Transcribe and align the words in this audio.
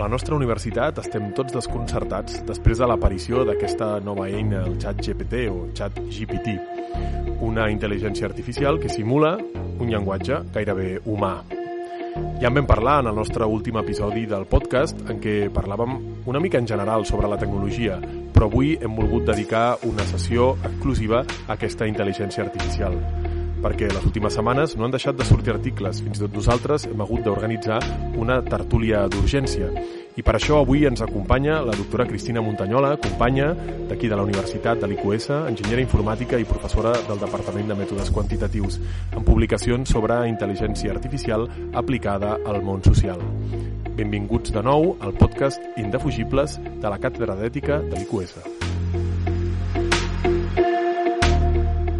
la 0.00 0.08
nostra 0.08 0.32
universitat 0.32 0.96
estem 1.02 1.26
tots 1.36 1.52
desconcertats 1.52 2.38
després 2.48 2.80
de 2.80 2.86
l'aparició 2.88 3.42
d'aquesta 3.44 3.98
nova 4.00 4.30
eina, 4.30 4.62
el 4.64 4.78
xat 4.80 5.02
GPT 5.04 5.42
o 5.52 5.66
xat 5.76 5.98
GPT, 6.00 6.54
una 7.44 7.68
intel·ligència 7.68 8.24
artificial 8.30 8.80
que 8.80 8.88
simula 8.88 9.34
un 9.36 9.92
llenguatge 9.92 10.40
gairebé 10.56 11.02
humà. 11.04 11.34
Ja 12.40 12.48
en 12.48 12.56
vam 12.56 12.66
parlar 12.66 13.02
en 13.04 13.12
el 13.12 13.20
nostre 13.20 13.44
últim 13.44 13.76
episodi 13.76 14.24
del 14.26 14.48
podcast 14.48 15.04
en 15.12 15.20
què 15.20 15.50
parlàvem 15.52 15.98
una 16.32 16.40
mica 16.40 16.58
en 16.58 16.68
general 16.72 17.04
sobre 17.04 17.28
la 17.28 17.38
tecnologia, 17.38 18.00
però 18.32 18.48
avui 18.48 18.78
hem 18.80 18.96
volgut 18.96 19.28
dedicar 19.28 19.74
una 19.84 20.08
sessió 20.08 20.54
exclusiva 20.64 21.26
a 21.26 21.58
aquesta 21.58 21.88
intel·ligència 21.92 22.48
artificial 22.48 22.96
perquè 23.60 23.90
les 23.92 24.04
últimes 24.04 24.34
setmanes 24.34 24.76
no 24.76 24.86
han 24.86 24.94
deixat 24.94 25.16
de 25.18 25.26
sortir 25.28 25.52
articles. 25.54 26.00
Fins 26.04 26.18
i 26.18 26.24
tot 26.24 26.36
nosaltres 26.36 26.86
hem 26.88 27.00
hagut 27.04 27.24
d'organitzar 27.26 27.80
una 28.18 28.40
tertúlia 28.44 29.06
d'urgència. 29.12 29.70
I 30.18 30.24
per 30.26 30.34
això 30.36 30.58
avui 30.60 30.82
ens 30.88 31.00
acompanya 31.04 31.60
la 31.64 31.76
doctora 31.76 32.06
Cristina 32.08 32.42
Montanyola, 32.42 32.96
companya 33.00 33.52
d'aquí 33.88 34.08
de 34.10 34.16
la 34.18 34.24
Universitat 34.26 34.80
de 34.82 34.90
l'IQS, 34.90 35.30
enginyera 35.52 35.84
informàtica 35.84 36.40
i 36.40 36.48
professora 36.48 36.92
del 37.06 37.20
Departament 37.22 37.70
de 37.70 37.78
Mètodes 37.78 38.10
Quantitatius, 38.10 38.80
amb 39.14 39.24
publicacions 39.24 39.92
sobre 39.92 40.18
intel·ligència 40.28 40.92
artificial 40.96 41.46
aplicada 41.72 42.38
al 42.44 42.62
món 42.64 42.82
social. 42.84 43.22
Benvinguts 43.96 44.52
de 44.52 44.62
nou 44.64 44.94
al 45.00 45.12
podcast 45.14 45.62
Indefugibles 45.76 46.58
de 46.58 46.88
la 46.88 46.98
Càtedra 46.98 47.36
d'Ètica 47.38 47.80
de 47.84 48.00
l'IQS. 48.00 48.40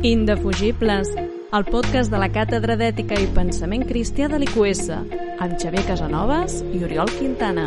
Indefugibles, 0.02 1.11
el 1.52 1.64
podcast 1.64 2.12
de 2.12 2.18
la 2.22 2.28
Càtedra 2.30 2.76
d'Ètica 2.78 3.16
i 3.18 3.26
Pensament 3.34 3.82
Cristià 3.88 4.28
de 4.30 4.38
l'IQS, 4.38 4.84
amb 5.42 5.56
Xavier 5.58 5.82
Casanovas 5.88 6.60
i 6.70 6.84
Oriol 6.86 7.10
Quintana. 7.10 7.64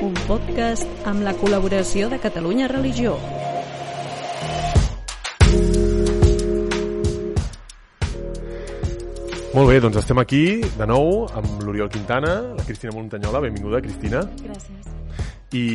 Un 0.00 0.14
podcast 0.24 0.88
amb 1.10 1.26
la 1.26 1.34
col·laboració 1.36 2.08
de 2.08 2.16
Catalunya 2.22 2.70
Religió. 2.72 3.18
Molt 9.52 9.68
bé, 9.68 9.78
doncs 9.84 10.00
estem 10.00 10.24
aquí 10.24 10.42
de 10.78 10.88
nou 10.88 11.26
amb 11.28 11.64
l'Oriol 11.66 11.92
Quintana, 11.92 12.34
la 12.56 12.64
Cristina 12.64 12.96
Montanyola. 12.96 13.44
Benvinguda, 13.44 13.82
Cristina. 13.84 14.24
Gràcies. 14.40 14.88
I, 15.52 15.66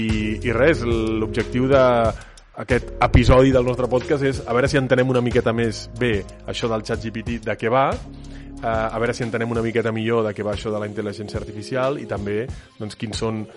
i 0.41 0.53
res, 0.53 0.81
l'objectiu 0.85 1.69
de 1.69 1.83
aquest 2.53 2.91
episodi 3.01 3.51
del 3.51 3.65
nostre 3.65 3.87
podcast 3.89 4.23
és 4.29 4.39
a 4.45 4.53
veure 4.53 4.67
si 4.69 4.77
entenem 4.77 5.09
una 5.09 5.23
miqueta 5.25 5.53
més 5.57 5.87
bé 5.97 6.19
això 6.45 6.69
del 6.69 6.83
xat 6.85 7.01
GPT, 7.01 7.39
de 7.41 7.55
què 7.57 7.71
va, 7.73 7.87
eh, 7.89 8.67
a 8.67 8.99
veure 9.01 9.15
si 9.17 9.25
entenem 9.25 9.51
una 9.51 9.63
miqueta 9.65 9.91
millor 9.91 10.21
de 10.27 10.35
què 10.37 10.45
va 10.45 10.53
això 10.53 10.69
de 10.73 10.81
la 10.81 10.89
intel·ligència 10.89 11.41
artificial 11.41 11.97
i 11.97 12.05
també 12.05 12.43
doncs, 12.77 12.95
quins 12.95 13.17
són 13.17 13.47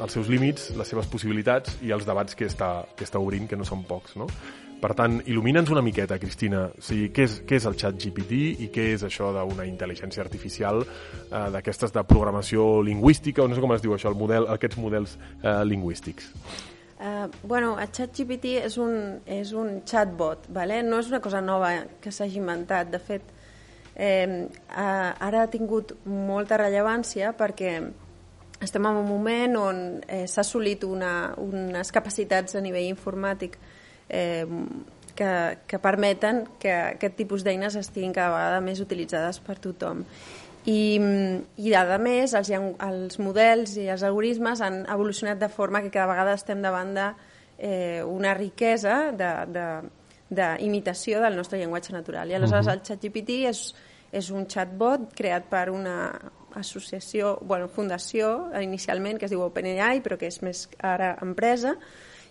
els 0.00 0.14
seus 0.14 0.30
límits, 0.30 0.70
les 0.78 0.86
seves 0.86 1.10
possibilitats 1.10 1.80
i 1.82 1.90
els 1.94 2.06
debats 2.06 2.38
que 2.38 2.46
està, 2.46 2.86
que 2.94 3.06
està 3.06 3.18
obrint, 3.22 3.48
que 3.50 3.58
no 3.58 3.66
són 3.66 3.82
pocs. 3.86 4.14
No? 4.18 4.28
Per 4.78 4.92
tant, 4.94 5.18
il·lumina'ns 5.26 5.70
una 5.72 5.82
miqueta, 5.82 6.18
Cristina. 6.22 6.66
O 6.70 6.82
sigui, 6.84 7.08
què, 7.14 7.26
és, 7.26 7.36
què 7.48 7.58
és 7.58 7.66
el 7.66 7.78
xat 7.78 7.98
GPT 7.98 8.40
i 8.62 8.70
què 8.74 8.90
és 8.94 9.06
això 9.06 9.32
d'una 9.34 9.66
intel·ligència 9.66 10.22
artificial 10.22 10.84
eh, 10.84 11.44
d'aquestes 11.54 11.94
de 11.94 12.06
programació 12.06 12.82
lingüística, 12.86 13.42
o 13.42 13.48
no 13.48 13.58
sé 13.58 13.64
com 13.64 13.74
es 13.74 13.82
diu 13.82 13.94
això, 13.96 14.12
el 14.12 14.18
model, 14.18 14.50
aquests 14.54 14.82
models 14.82 15.18
eh, 15.42 15.62
lingüístics? 15.64 16.30
Uh, 16.96 17.28
bueno, 17.42 17.74
el 17.78 17.90
ChatGPT 17.92 18.56
és 18.64 18.78
un, 18.80 19.20
és 19.28 19.50
un 19.52 19.82
chatbot, 19.84 20.46
vale? 20.48 20.80
no 20.82 21.02
és 21.02 21.10
una 21.12 21.20
cosa 21.20 21.42
nova 21.44 21.74
que 22.00 22.12
s'hagi 22.12 22.40
inventat. 22.40 22.88
De 22.88 23.00
fet, 23.02 23.34
eh, 23.96 24.48
ara 24.72 25.42
ha 25.42 25.50
tingut 25.52 25.92
molta 26.08 26.56
rellevància 26.60 27.34
perquè 27.36 27.76
estem 28.64 28.88
en 28.88 29.00
un 29.02 29.08
moment 29.08 29.56
on 29.60 29.80
eh, 30.08 30.24
s'ha 30.24 30.40
assolit 30.40 30.84
una, 30.88 31.34
unes 31.36 31.92
capacitats 31.92 32.56
a 32.56 32.62
nivell 32.64 32.88
informàtic 32.88 33.58
eh, 34.08 34.46
que, 35.16 35.30
que 35.66 35.80
permeten 35.80 36.44
que 36.60 36.72
aquest 36.72 37.16
tipus 37.16 37.44
d'eines 37.44 37.76
estiguin 37.76 38.12
cada 38.16 38.34
vegada 38.36 38.64
més 38.64 38.80
utilitzades 38.84 39.40
per 39.44 39.58
tothom. 39.60 40.04
I, 40.66 40.98
i 41.62 41.74
a 41.78 41.98
més, 42.02 42.32
els, 42.34 42.50
els 42.50 43.20
models 43.22 43.76
i 43.78 43.86
els 43.92 44.02
algoritmes 44.02 44.60
han 44.60 44.82
evolucionat 44.90 45.38
de 45.38 45.48
forma 45.48 45.80
que 45.82 45.92
cada 45.94 46.08
vegada 46.10 46.34
estem 46.34 46.62
davant 46.62 46.94
de 46.96 47.12
eh, 47.58 48.02
una 48.02 48.34
riquesa 48.34 49.12
d'imitació 49.14 51.18
de, 51.18 51.22
de, 51.22 51.28
del 51.28 51.36
nostre 51.38 51.58
llenguatge 51.60 51.92
natural. 51.94 52.30
I 52.30 52.34
aleshores 52.34 52.66
uh 52.66 52.70
-huh. 52.70 52.74
el 52.74 52.82
ChatGPT 52.82 53.30
és, 53.46 53.74
és 54.12 54.30
un 54.30 54.46
chatbot 54.46 55.14
creat 55.14 55.44
per 55.44 55.70
una 55.70 56.18
associació, 56.54 57.38
bueno, 57.42 57.68
fundació, 57.68 58.50
inicialment, 58.60 59.18
que 59.18 59.26
es 59.26 59.30
diu 59.30 59.42
OpenAI, 59.42 60.00
però 60.00 60.16
que 60.16 60.26
és 60.26 60.42
més 60.42 60.68
ara 60.80 61.16
empresa, 61.22 61.76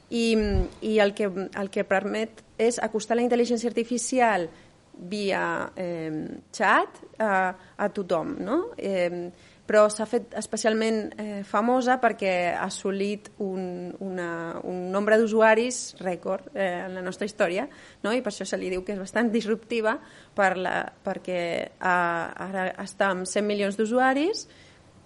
i, 0.10 0.38
i 0.82 1.00
el, 1.00 1.14
que, 1.14 1.26
el 1.26 1.70
que 1.70 1.84
permet 1.84 2.44
és 2.58 2.80
acostar 2.80 3.18
la 3.18 3.26
intel·ligència 3.26 3.70
artificial 3.70 4.50
via 4.98 5.72
eh, 5.76 6.40
chat 6.52 7.02
a, 7.20 7.34
a 7.78 7.90
tothom, 7.92 8.38
no? 8.40 8.62
Eh, 8.78 9.32
però 9.66 9.88
s'ha 9.90 10.06
fet 10.06 10.36
especialment 10.38 11.00
eh, 11.18 11.42
famosa 11.46 11.98
perquè 12.02 12.34
ha 12.54 12.68
assolit 12.68 13.32
un, 13.42 13.90
una, 14.06 14.28
un 14.64 14.92
nombre 14.94 15.18
d'usuaris 15.18 15.96
rècord 16.04 16.52
eh, 16.54 16.86
en 16.86 16.94
la 16.94 17.02
nostra 17.02 17.26
història 17.26 17.66
no? 18.04 18.14
i 18.14 18.22
per 18.22 18.30
això 18.30 18.46
se 18.46 18.60
li 18.62 18.70
diu 18.70 18.86
que 18.86 18.94
és 18.94 19.02
bastant 19.02 19.32
disruptiva 19.38 19.98
per 20.38 20.52
la, 20.62 20.76
perquè 21.06 21.40
ha, 21.80 21.98
ara 22.46 22.70
està 22.86 23.10
amb 23.16 23.26
100 23.30 23.50
milions 23.50 23.80
d'usuaris 23.80 24.46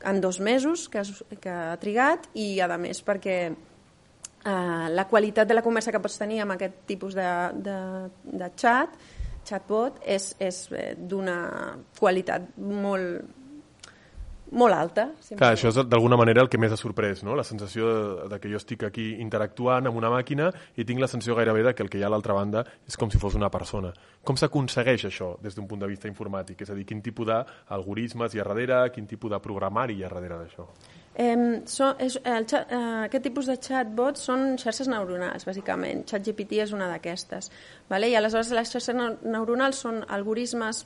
en 0.10 0.20
dos 0.24 0.40
mesos 0.44 0.88
que, 0.92 1.00
has, 1.00 1.24
que 1.40 1.52
ha 1.52 1.80
trigat 1.80 2.28
i 2.36 2.60
a 2.60 2.68
més 2.76 3.00
perquè 3.04 3.38
eh, 3.48 4.88
la 4.92 5.08
qualitat 5.08 5.48
de 5.48 5.56
la 5.56 5.64
conversa 5.64 5.96
que 5.96 6.04
pots 6.04 6.20
tenir 6.20 6.44
amb 6.44 6.58
aquest 6.58 6.84
tipus 6.88 7.16
de, 7.16 7.32
de, 7.64 7.80
de 8.28 8.52
chat 8.60 9.00
chatbot 9.48 10.00
és, 10.06 10.32
és 10.40 10.64
eh, 10.72 10.94
d'una 10.98 11.36
qualitat 12.00 12.50
molt, 12.58 13.24
molt 14.52 14.76
alta. 14.76 15.08
Clar, 15.30 15.52
això 15.54 15.72
és 15.72 15.80
d'alguna 15.90 16.18
manera 16.20 16.42
el 16.44 16.50
que 16.52 16.60
més 16.62 16.74
ha 16.74 16.80
sorprès, 16.80 17.24
no? 17.26 17.36
la 17.38 17.46
sensació 17.48 17.90
de, 17.90 18.28
de 18.34 18.40
que 18.42 18.52
jo 18.52 18.60
estic 18.62 18.86
aquí 18.88 19.10
interactuant 19.24 19.90
amb 19.90 20.00
una 20.00 20.12
màquina 20.14 20.50
i 20.76 20.86
tinc 20.86 21.02
la 21.02 21.10
sensació 21.12 21.38
gairebé 21.38 21.64
de 21.68 21.76
que 21.76 21.86
el 21.86 21.92
que 21.92 22.00
hi 22.00 22.06
ha 22.06 22.10
a 22.10 22.14
l'altra 22.14 22.38
banda 22.38 22.66
és 22.88 22.98
com 22.98 23.12
si 23.12 23.22
fos 23.22 23.38
una 23.40 23.52
persona. 23.54 23.94
Com 24.26 24.40
s'aconsegueix 24.40 25.06
això 25.10 25.36
des 25.44 25.58
d'un 25.58 25.68
punt 25.70 25.84
de 25.84 25.92
vista 25.92 26.10
informàtic? 26.10 26.64
És 26.66 26.74
a 26.74 26.78
dir, 26.78 26.88
quin 26.90 27.04
tipus 27.06 27.30
d'algoritmes 27.30 28.34
hi 28.34 28.42
ha 28.42 28.48
darrere, 28.48 28.88
quin 28.96 29.08
tipus 29.10 29.32
de 29.34 29.44
programari 29.44 30.00
hi 30.00 30.06
ha 30.06 30.14
darrere 30.14 30.42
d'això? 30.44 30.70
Eh, 31.16 31.62
so, 31.66 31.90
és, 32.00 32.16
el, 32.24 32.46
uh, 32.54 33.06
aquest 33.08 33.26
tipus 33.26 33.50
de 33.50 33.56
chatbots 33.60 34.22
són 34.30 34.54
xarxes 34.62 34.88
neuronals, 34.92 35.44
bàsicament. 35.48 36.06
ChatGPT 36.08 36.62
és 36.64 36.72
una 36.76 36.88
d'aquestes. 36.92 37.50
Vale? 37.90 38.12
I 38.12 38.16
aleshores 38.16 38.52
les 38.56 38.72
xarxes 38.72 38.96
neuronals 39.26 39.82
són 39.84 40.04
algoritmes 40.08 40.86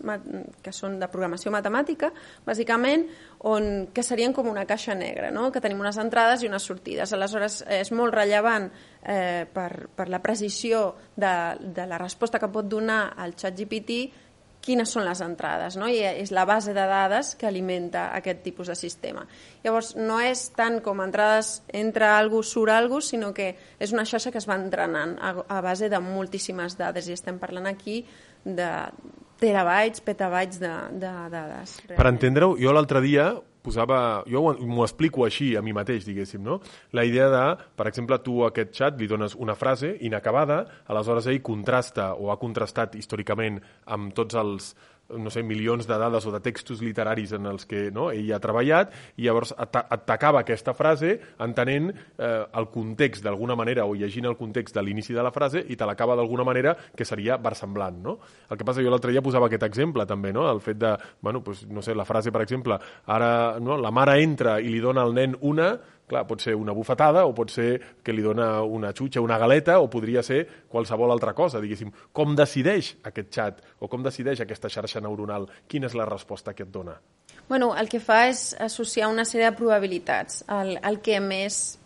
que 0.64 0.74
són 0.74 0.98
de 1.02 1.10
programació 1.12 1.52
matemàtica, 1.54 2.10
bàsicament, 2.48 3.06
on, 3.52 3.88
que 3.94 4.04
serien 4.04 4.34
com 4.34 4.48
una 4.50 4.66
caixa 4.66 4.96
negra, 4.96 5.30
no? 5.32 5.52
que 5.52 5.62
tenim 5.62 5.84
unes 5.84 6.00
entrades 6.02 6.44
i 6.44 6.50
unes 6.50 6.66
sortides. 6.66 7.14
Aleshores, 7.14 7.62
és 7.68 7.92
molt 7.92 8.16
rellevant 8.16 8.70
eh, 9.04 9.46
per, 9.54 9.90
per 9.94 10.08
la 10.10 10.22
precisió 10.24 10.94
de, 11.16 11.34
de 11.60 11.88
la 11.88 12.00
resposta 12.02 12.40
que 12.40 12.50
pot 12.50 12.72
donar 12.72 13.04
el 13.22 13.36
ChatGPT 13.36 14.23
quines 14.64 14.94
són 14.96 15.04
les 15.04 15.20
entrades, 15.24 15.76
no? 15.80 15.90
i 15.92 16.00
és 16.08 16.32
la 16.32 16.46
base 16.48 16.74
de 16.76 16.86
dades 16.88 17.34
que 17.40 17.48
alimenta 17.50 18.08
aquest 18.16 18.44
tipus 18.46 18.72
de 18.72 18.78
sistema. 18.80 19.26
Llavors, 19.64 19.94
no 20.00 20.22
és 20.24 20.46
tant 20.56 20.80
com 20.86 21.04
entrades 21.04 21.58
entre 21.76 22.08
algú, 22.08 22.44
surt 22.48 22.72
algú, 22.72 23.02
sinó 23.04 23.34
que 23.36 23.52
és 23.80 23.94
una 23.96 24.08
xarxa 24.08 24.32
que 24.32 24.40
es 24.40 24.48
va 24.48 24.58
entrenant 24.60 25.18
a, 25.20 25.36
a 25.58 25.60
base 25.66 25.92
de 25.92 26.00
moltíssimes 26.04 26.78
dades, 26.80 27.10
i 27.10 27.18
estem 27.18 27.42
parlant 27.42 27.68
aquí 27.68 28.02
de 28.44 28.70
terabytes, 29.44 30.04
petabytes 30.04 30.62
de, 30.64 30.72
de 30.96 31.12
dades. 31.34 31.80
Realment. 31.84 31.98
Per 32.00 32.12
entendre-ho, 32.14 32.56
jo 32.60 32.76
l'altre 32.76 33.04
dia 33.04 33.34
posava, 33.64 34.24
jo 34.30 34.44
m'ho 34.60 34.86
explico 34.86 35.26
així 35.26 35.54
a 35.56 35.64
mi 35.64 35.74
mateix, 35.76 36.06
diguéssim, 36.08 36.44
no? 36.44 36.60
La 36.94 37.06
idea 37.08 37.30
de, 37.32 37.44
per 37.80 37.88
exemple, 37.90 38.20
tu 38.24 38.42
a 38.44 38.52
aquest 38.52 38.74
xat 38.76 39.00
li 39.00 39.08
dones 39.10 39.38
una 39.40 39.56
frase 39.56 39.96
inacabada, 40.04 40.64
aleshores 40.92 41.30
ell 41.32 41.42
contrasta 41.46 42.12
o 42.20 42.32
ha 42.32 42.40
contrastat 42.42 42.98
històricament 43.00 43.62
amb 43.96 44.14
tots 44.18 44.36
els 44.40 44.74
no 45.20 45.32
sé, 45.34 45.44
milions 45.44 45.88
de 45.88 45.98
dades 46.00 46.26
o 46.26 46.34
de 46.34 46.42
textos 46.44 46.82
literaris 46.84 47.34
en 47.38 47.48
els 47.50 47.68
que 47.70 47.90
no, 47.94 48.10
ell 48.12 48.32
ha 48.34 48.42
treballat 48.44 48.94
i 49.18 49.28
llavors 49.28 49.54
atacava 49.58 50.44
aquesta 50.44 50.74
frase 50.78 51.16
entenent 51.44 51.92
eh, 51.94 52.44
el 52.44 52.70
context 52.74 53.24
d'alguna 53.26 53.58
manera 53.60 53.86
o 53.86 53.96
llegint 53.96 54.28
el 54.30 54.38
context 54.40 54.76
de 54.76 54.84
l'inici 54.84 55.16
de 55.16 55.24
la 55.24 55.32
frase 55.32 55.64
i 55.68 55.78
te 55.80 55.88
l'acaba 55.88 56.18
d'alguna 56.20 56.46
manera 56.48 56.76
que 56.96 57.06
seria 57.06 57.38
versemblant. 57.38 58.02
No? 58.04 58.18
El 58.50 58.58
que 58.58 58.68
passa, 58.68 58.84
jo 58.84 58.92
l'altre 58.94 59.14
dia 59.14 59.24
posava 59.24 59.50
aquest 59.50 59.68
exemple 59.68 60.06
també, 60.10 60.34
no? 60.34 60.48
el 60.52 60.62
fet 60.64 60.80
de, 60.82 60.96
bueno, 61.22 61.44
pues, 61.44 61.66
no 61.68 61.82
sé, 61.82 61.96
la 61.96 62.06
frase, 62.06 62.32
per 62.32 62.44
exemple, 62.44 62.80
ara 63.06 63.60
no, 63.60 63.78
la 63.78 63.92
mare 63.92 64.20
entra 64.24 64.60
i 64.60 64.72
li 64.72 64.82
dona 64.84 65.04
al 65.04 65.14
nen 65.16 65.38
una, 65.42 65.74
Clar, 66.08 66.26
pot 66.28 66.42
ser 66.44 66.56
una 66.60 66.76
bufetada 66.76 67.24
o 67.26 67.34
pot 67.36 67.52
ser 67.54 67.70
que 68.04 68.14
li 68.14 68.24
dona 68.26 68.62
una 68.64 68.92
xutxa, 68.92 69.22
una 69.24 69.38
galeta 69.40 69.80
o 69.80 69.90
podria 69.90 70.24
ser 70.24 70.42
qualsevol 70.70 71.14
altra 71.14 71.34
cosa, 71.34 71.62
diguéssim. 71.64 71.94
Com 72.12 72.36
decideix 72.36 72.96
aquest 73.08 73.32
xat 73.34 73.62
o 73.80 73.88
com 73.88 74.04
decideix 74.04 74.44
aquesta 74.44 74.70
xarxa 74.70 75.02
neuronal? 75.02 75.48
Quina 75.68 75.88
és 75.88 75.96
la 75.96 76.08
resposta 76.10 76.54
que 76.54 76.68
et 76.68 76.74
dona? 76.74 76.98
Bueno, 77.48 77.74
el 77.76 77.90
que 77.92 78.00
fa 78.04 78.26
és 78.30 78.52
associar 78.60 79.10
una 79.12 79.26
sèrie 79.28 79.50
de 79.50 79.58
probabilitats 79.58 80.44
al, 80.48 80.78
al 80.82 81.00
que 81.04 81.20
més 81.24 81.78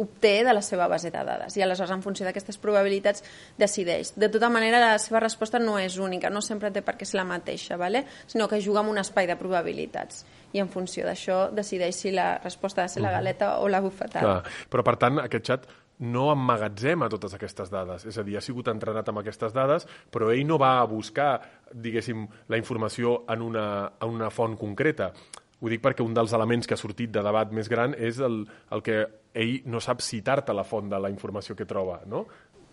obté 0.00 0.40
de 0.46 0.54
la 0.56 0.62
seva 0.64 0.88
base 0.88 1.12
de 1.12 1.24
dades 1.26 1.56
i 1.56 1.64
aleshores 1.64 1.92
en 1.94 2.02
funció 2.02 2.26
d'aquestes 2.26 2.58
probabilitats 2.58 3.24
decideix. 3.58 4.14
De 4.16 4.30
tota 4.32 4.50
manera 4.52 4.80
la 4.82 4.98
seva 4.98 5.20
resposta 5.20 5.60
no 5.60 5.78
és 5.78 5.98
única, 6.00 6.30
no 6.30 6.42
sempre 6.44 6.72
té 6.74 6.82
per 6.82 6.96
què 6.98 7.08
ser 7.08 7.20
la 7.20 7.28
mateixa, 7.28 7.76
¿vale? 7.76 8.06
sinó 8.26 8.48
que 8.48 8.60
juga 8.60 8.80
amb 8.80 8.92
un 8.92 9.02
espai 9.02 9.28
de 9.28 9.36
probabilitats 9.36 10.24
i 10.52 10.62
en 10.62 10.70
funció 10.70 11.04
d'això 11.06 11.50
decideix 11.54 11.94
si 11.96 12.14
la 12.14 12.32
resposta 12.42 12.82
ha 12.82 12.88
de 12.88 12.94
ser 12.96 13.04
la 13.04 13.12
galeta 13.14 13.58
o 13.60 13.68
la 13.68 13.80
bufetada. 13.80 14.24
Clar. 14.24 14.66
Però 14.72 14.86
per 14.86 14.96
tant 14.98 15.22
aquest 15.22 15.46
xat 15.46 15.68
no 16.00 16.30
emmagatzema 16.32 17.10
totes 17.12 17.34
aquestes 17.36 17.70
dades. 17.70 18.06
És 18.08 18.16
a 18.18 18.24
dir, 18.24 18.38
ha 18.38 18.44
sigut 18.44 18.70
entrenat 18.72 19.10
amb 19.12 19.20
aquestes 19.20 19.52
dades, 19.52 19.86
però 20.10 20.30
ell 20.32 20.46
no 20.48 20.56
va 20.60 20.78
a 20.80 20.86
buscar, 20.88 21.34
diguéssim, 21.70 22.24
la 22.48 22.58
informació 22.60 23.20
en 23.28 23.44
una, 23.44 23.66
en 24.00 24.16
una 24.16 24.30
font 24.32 24.56
concreta. 24.60 25.12
Ho 25.60 25.68
dic 25.68 25.82
perquè 25.84 26.04
un 26.04 26.14
dels 26.16 26.32
elements 26.32 26.66
que 26.66 26.74
ha 26.74 26.80
sortit 26.80 27.10
de 27.12 27.22
debat 27.22 27.50
més 27.52 27.68
gran 27.68 27.94
és 27.98 28.20
el, 28.24 28.46
el 28.72 28.82
que 28.82 29.02
ell 29.34 29.58
no 29.70 29.80
sap 29.80 30.00
citar-te 30.00 30.54
la 30.56 30.64
font 30.64 30.88
de 30.88 30.98
la 30.98 31.10
informació 31.12 31.56
que 31.56 31.68
troba, 31.68 32.00
no? 32.08 32.24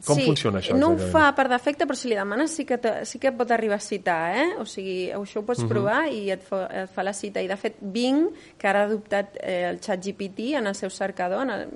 Com 0.06 0.20
sí, 0.20 0.28
funciona 0.28 0.60
això? 0.62 0.76
no 0.78 0.92
ho 0.94 0.98
fa 1.10 1.32
per 1.34 1.48
defecte, 1.50 1.88
però 1.90 1.98
si 1.98 2.12
li 2.12 2.18
demanes 2.18 2.54
sí 2.54 2.68
que, 2.70 2.78
te, 2.82 2.92
sí 3.10 3.18
que 3.18 3.32
pot 3.34 3.50
arribar 3.54 3.80
a 3.80 3.84
citar, 3.84 4.20
eh? 4.38 4.48
O 4.62 4.66
sigui, 4.70 5.10
això 5.10 5.42
ho 5.42 5.46
pots 5.46 5.64
uh 5.64 5.66
-huh. 5.66 5.72
provar 5.72 6.02
i 6.14 6.30
et 6.30 6.44
fa, 6.44 6.68
et 6.84 6.90
fa 6.94 7.04
la 7.04 7.14
cita. 7.14 7.42
I, 7.42 7.48
de 7.48 7.58
fet, 7.58 7.78
Bing, 7.82 8.30
que 8.58 8.68
ara 8.68 8.84
ha 8.84 8.86
adoptat 8.86 9.38
eh, 9.42 9.70
el 9.70 9.80
xat 9.80 10.00
GPT 10.06 10.54
en 10.54 10.68
el 10.68 10.76
seu 10.76 10.90
cercador, 10.90 11.42
en 11.42 11.50
el, 11.50 11.68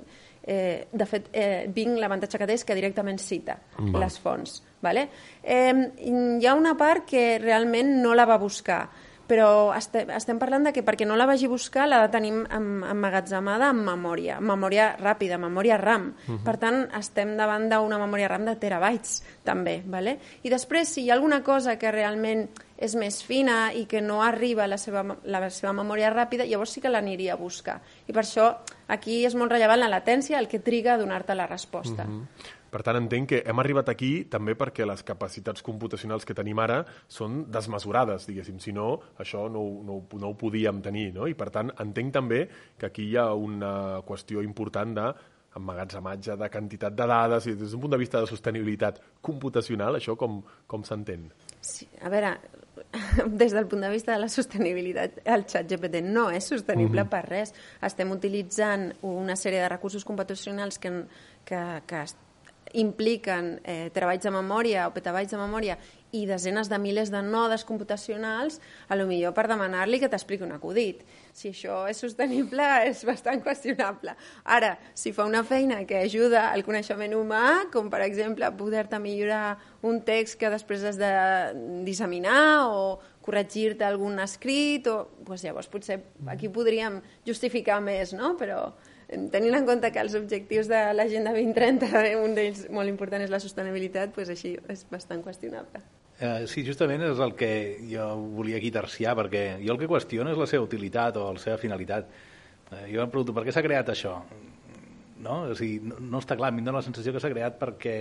eh, 0.44 0.86
de 0.92 1.06
fet, 1.06 1.28
eh, 1.32 1.66
Bing 1.68 1.98
l'avantatge 1.98 2.38
que 2.38 2.46
té 2.46 2.52
és 2.52 2.64
que 2.64 2.74
directament 2.74 3.18
cita 3.18 3.58
Va. 3.78 3.98
les 3.98 4.18
fonts. 4.18 4.62
Vale? 4.80 5.08
Eh, 5.42 5.90
hi 5.98 6.46
ha 6.46 6.54
una 6.54 6.76
part 6.76 7.04
que 7.04 7.38
realment 7.38 8.02
no 8.02 8.14
la 8.14 8.24
va 8.24 8.38
buscar, 8.38 8.88
però 9.32 9.72
estem, 9.72 10.10
estem 10.12 10.36
parlant 10.36 10.66
de 10.66 10.74
que 10.76 10.82
perquè 10.84 11.06
no 11.08 11.16
la 11.16 11.24
vagi 11.28 11.46
a 11.48 11.52
buscar 11.52 11.86
la 11.88 12.02
tenim 12.12 12.42
em, 12.52 12.66
emmagatzemada 12.84 13.70
en 13.72 13.80
memòria, 13.86 14.36
memòria 14.44 14.90
ràpida, 15.00 15.38
memòria 15.40 15.78
RAM. 15.80 16.10
Uh 16.12 16.34
-huh. 16.34 16.42
Per 16.44 16.56
tant, 16.60 16.82
estem 16.98 17.36
davant 17.36 17.68
d'una 17.70 17.98
memòria 17.98 18.28
RAM 18.28 18.44
de 18.44 18.56
terabytes, 18.56 19.22
també. 19.42 19.82
Vale? 19.86 20.18
I 20.42 20.50
després, 20.50 20.88
si 20.88 21.04
hi 21.04 21.10
ha 21.10 21.14
alguna 21.14 21.42
cosa 21.42 21.78
que 21.78 21.90
realment 21.90 22.50
és 22.76 22.94
més 22.94 23.22
fina 23.22 23.72
i 23.72 23.86
que 23.86 24.00
no 24.00 24.22
arriba 24.22 24.64
a 24.64 24.66
la 24.66 24.76
seva, 24.76 25.16
la 25.24 25.50
seva 25.50 25.72
memòria 25.72 26.10
ràpida, 26.10 26.44
llavors 26.44 26.70
sí 26.70 26.80
que 26.80 26.90
l'aniria 26.90 27.32
a 27.32 27.36
buscar. 27.36 27.80
I 28.06 28.12
per 28.12 28.24
això 28.24 28.56
aquí 28.88 29.24
és 29.24 29.34
molt 29.34 29.50
rellevant 29.50 29.80
la 29.80 29.88
latència, 29.88 30.38
el 30.38 30.48
que 30.48 30.58
triga 30.58 30.94
a 30.94 30.98
donar-te 30.98 31.34
la 31.34 31.46
resposta. 31.46 32.04
Uh 32.04 32.08
-huh. 32.08 32.61
Per 32.72 32.80
tant, 32.80 32.96
entenc 32.96 33.28
que 33.28 33.40
hem 33.44 33.60
arribat 33.60 33.90
aquí 33.92 34.24
també 34.32 34.54
perquè 34.56 34.86
les 34.88 35.02
capacitats 35.04 35.64
computacionals 35.64 36.24
que 36.24 36.36
tenim 36.36 36.60
ara 36.62 36.78
són 37.04 37.42
desmesurades, 37.52 38.24
diguéssim. 38.30 38.56
Si 38.64 38.72
no, 38.72 38.94
això 39.20 39.44
no, 39.52 39.66
no, 39.84 39.98
no 40.16 40.30
ho 40.30 40.38
podíem 40.40 40.80
tenir, 40.84 41.10
no? 41.12 41.28
I 41.28 41.36
per 41.36 41.50
tant, 41.52 41.74
entenc 41.84 42.14
també 42.16 42.46
que 42.80 42.88
aquí 42.88 43.10
hi 43.10 43.18
ha 43.20 43.28
una 43.36 43.74
qüestió 44.08 44.40
important 44.40 44.96
de 44.96 45.10
emmagatzematge 45.56 46.38
de 46.40 46.48
quantitat 46.48 46.96
de 46.96 47.06
dades 47.10 47.46
i 47.50 47.54
des 47.60 47.74
d'un 47.74 47.82
punt 47.82 47.92
de 47.92 48.00
vista 48.00 48.22
de 48.22 48.30
sostenibilitat 48.30 49.02
computacional, 49.20 49.98
això 49.98 50.16
com, 50.16 50.40
com 50.66 50.88
s'entén? 50.88 51.28
Sí, 51.60 51.90
a 52.00 52.08
veure, 52.08 52.32
des 53.42 53.52
del 53.52 53.68
punt 53.68 53.84
de 53.84 53.92
vista 53.92 54.14
de 54.14 54.22
la 54.24 54.30
sostenibilitat, 54.32 55.20
el 55.28 55.44
xat 55.44 55.68
GPT 55.68 56.00
no 56.08 56.30
és 56.32 56.48
sostenible 56.48 57.02
uh 57.02 57.06
-huh. 57.06 57.10
per 57.10 57.24
res. 57.28 57.54
Estem 57.82 58.10
utilitzant 58.10 58.94
una 59.02 59.36
sèrie 59.36 59.60
de 59.60 59.68
recursos 59.68 60.04
computacionals 60.04 60.78
que, 60.78 61.04
que, 61.44 61.82
que 61.86 62.04
impliquen 62.72 63.58
eh, 63.64 63.90
terabytes 63.94 64.24
de 64.24 64.32
memòria 64.34 64.86
o 64.88 64.94
petabytes 64.94 65.34
de 65.34 65.40
memòria 65.40 65.76
i 66.12 66.26
desenes 66.28 66.68
de 66.68 66.76
milers 66.76 67.10
de 67.10 67.22
nodes 67.24 67.64
computacionals, 67.64 68.58
a 68.88 68.96
lo 68.96 69.06
millor 69.08 69.32
per 69.32 69.46
demanar-li 69.48 70.00
que 70.00 70.10
t'expliqui 70.12 70.44
un 70.44 70.52
acudit. 70.52 71.00
Si 71.32 71.48
això 71.52 71.86
és 71.88 72.02
sostenible, 72.04 72.66
és 72.90 73.00
bastant 73.08 73.40
qüestionable. 73.44 74.14
Ara, 74.44 74.74
si 74.94 75.14
fa 75.16 75.24
una 75.28 75.40
feina 75.48 75.80
que 75.88 76.02
ajuda 76.04 76.50
al 76.50 76.66
coneixement 76.66 77.16
humà, 77.16 77.70
com 77.72 77.88
per 77.92 78.02
exemple 78.04 78.50
poder-te 78.60 79.00
millorar 79.00 79.56
un 79.88 80.02
text 80.04 80.38
que 80.40 80.52
després 80.52 80.84
has 80.84 81.00
de 81.00 81.12
disseminar 81.88 82.68
o 82.68 83.00
corregir-te 83.24 83.86
algun 83.86 84.20
escrit, 84.20 84.88
o, 84.92 85.08
doncs 85.24 85.46
llavors 85.46 85.70
potser 85.72 86.02
aquí 86.28 86.52
podríem 86.52 87.00
justificar 87.24 87.80
més, 87.80 88.12
no? 88.12 88.34
Però 88.36 88.66
tenint 89.32 89.56
en 89.58 89.66
compte 89.68 89.90
que 89.92 90.00
els 90.02 90.14
objectius 90.18 90.70
de 90.70 90.80
l'Agenda 90.96 91.34
2030, 91.36 91.90
un 92.22 92.36
d'ells 92.38 92.66
molt 92.72 92.90
important 92.90 93.24
és 93.24 93.32
la 93.32 93.40
sostenibilitat, 93.42 94.14
doncs 94.16 94.32
així 94.34 94.54
és 94.72 94.86
bastant 94.90 95.22
qüestionable. 95.24 95.82
Eh, 96.22 96.44
sí, 96.46 96.62
justament 96.66 97.02
és 97.02 97.18
el 97.24 97.34
que 97.34 97.52
jo 97.90 98.06
volia 98.36 98.60
aquí 98.60 98.70
terciar, 98.70 99.16
perquè 99.18 99.44
jo 99.62 99.74
el 99.74 99.80
que 99.80 99.90
qüestiono 99.90 100.32
és 100.32 100.38
la 100.38 100.46
seva 100.50 100.66
utilitat 100.68 101.18
o 101.18 101.30
la 101.34 101.42
seva 101.42 101.58
finalitat. 101.58 102.12
Eh, 102.70 102.84
jo 102.92 103.02
em 103.02 103.10
pregunto, 103.10 103.34
per 103.34 103.46
què 103.46 103.54
s'ha 103.54 103.64
creat 103.64 103.90
això? 103.90 104.18
No? 105.22 105.40
O 105.50 105.56
sigui, 105.58 105.80
no, 105.88 105.98
no 105.98 106.22
està 106.22 106.36
clar, 106.38 106.52
a 106.52 106.54
mi 106.54 106.62
em 106.62 106.68
dóna 106.68 106.80
la 106.80 106.86
sensació 106.86 107.14
que 107.14 107.22
s'ha 107.22 107.32
creat 107.32 107.58
perquè 107.60 107.96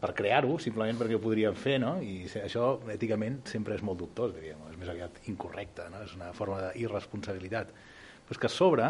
per 0.00 0.12
crear-ho, 0.16 0.56
simplement 0.62 0.98
perquè 1.00 1.16
ho 1.18 1.22
podríem 1.22 1.56
fer, 1.58 1.78
no? 1.82 1.96
I 2.02 2.24
això, 2.42 2.72
èticament, 2.92 3.40
sempre 3.50 3.74
és 3.76 3.82
molt 3.86 3.98
dubtós, 4.00 4.34
diríem, 4.36 4.60
és 4.70 4.78
més 4.80 4.90
aviat 4.92 5.18
incorrecte, 5.32 5.88
no? 5.92 6.04
És 6.06 6.14
una 6.16 6.30
forma 6.36 6.60
d'irresponsabilitat. 6.68 7.72
Però 8.26 8.36
és 8.36 8.40
que 8.40 8.48
a 8.48 8.54
sobre, 8.54 8.86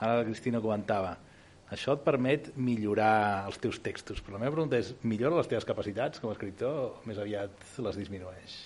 ara 0.00 0.20
la 0.20 0.26
Cristina 0.28 0.60
comentava, 0.64 1.16
això 1.72 1.96
et 1.96 2.04
permet 2.06 2.52
millorar 2.56 3.46
els 3.48 3.58
teus 3.58 3.80
textos, 3.82 4.20
però 4.22 4.36
la 4.36 4.44
meva 4.44 4.54
pregunta 4.54 4.78
és, 4.78 4.92
millora 5.02 5.40
les 5.40 5.50
teves 5.50 5.66
capacitats 5.66 6.22
com 6.22 6.30
a 6.30 6.36
escriptor 6.36 6.78
o 6.86 7.08
més 7.08 7.18
aviat 7.18 7.66
les 7.82 7.98
disminueix? 7.98 8.60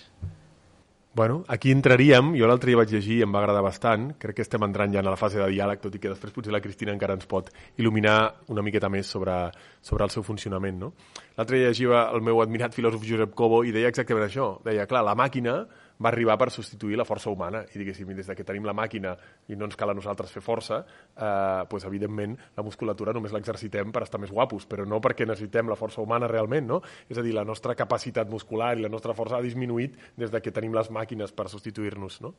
Bueno, 1.13 1.41
aquí 1.51 1.73
entraríem, 1.75 2.29
jo 2.39 2.47
l'altre 2.47 2.69
dia 2.71 2.79
vaig 2.79 2.91
llegir 2.93 3.17
i 3.17 3.23
em 3.25 3.33
va 3.35 3.41
agradar 3.41 3.65
bastant, 3.65 4.13
crec 4.21 4.37
que 4.37 4.45
estem 4.45 4.63
entrant 4.63 4.93
ja 4.93 5.01
en 5.01 5.09
la 5.09 5.17
fase 5.19 5.41
de 5.41 5.47
diàleg, 5.51 5.81
tot 5.83 5.97
i 5.97 5.99
que 5.99 6.07
després 6.07 6.31
potser 6.31 6.53
la 6.55 6.61
Cristina 6.63 6.93
encara 6.95 7.17
ens 7.17 7.27
pot 7.27 7.49
il·luminar 7.75 8.15
una 8.53 8.63
miqueta 8.63 8.87
més 8.87 9.11
sobre, 9.11 9.35
sobre 9.83 10.07
el 10.07 10.13
seu 10.13 10.23
funcionament. 10.23 10.79
No? 10.79 10.93
L'altre 11.35 11.59
dia 11.59 11.73
llegia 11.73 12.05
el 12.15 12.23
meu 12.23 12.39
admirat 12.39 12.77
filòsof 12.77 13.03
Josep 13.03 13.35
Cobo 13.35 13.65
i 13.67 13.75
deia 13.75 13.91
exactament 13.91 14.29
això. 14.29 14.53
Deia, 14.63 14.87
clar, 14.87 15.03
la 15.03 15.17
màquina 15.19 15.65
va 16.01 16.09
arribar 16.09 16.37
per 16.39 16.49
substituir 16.51 16.97
la 16.97 17.05
força 17.05 17.29
humana 17.29 17.61
i 17.73 17.79
diguéssim, 17.79 18.09
i 18.09 18.17
des 18.17 18.27
de 18.27 18.35
que 18.35 18.45
tenim 18.47 18.65
la 18.65 18.73
màquina 18.77 19.13
i 19.51 19.57
no 19.57 19.67
ens 19.69 19.77
cal 19.77 19.93
a 19.93 19.95
nosaltres 19.97 20.31
fer 20.33 20.41
força, 20.41 20.81
eh, 21.15 21.63
pues, 21.69 21.85
evidentment 21.85 22.37
la 22.57 22.63
musculatura 22.65 23.13
només 23.13 23.33
l'exercitem 23.35 23.91
per 23.91 24.03
estar 24.03 24.19
més 24.21 24.31
guapos, 24.31 24.65
però 24.67 24.85
no 24.87 25.01
perquè 25.01 25.27
necessitem 25.27 25.69
la 25.69 25.77
força 25.79 26.01
humana 26.01 26.27
realment, 26.27 26.67
no? 26.67 26.81
És 27.09 27.17
a 27.17 27.25
dir, 27.25 27.33
la 27.35 27.45
nostra 27.45 27.75
capacitat 27.75 28.29
muscular 28.29 28.73
i 28.77 28.81
la 28.81 28.89
nostra 28.89 29.13
força 29.13 29.37
ha 29.37 29.45
disminuït 29.45 29.97
des 30.17 30.31
de 30.31 30.41
que 30.41 30.51
tenim 30.51 30.73
les 30.73 30.89
màquines 30.89 31.31
per 31.31 31.47
substituir-nos, 31.49 32.21
no? 32.21 32.33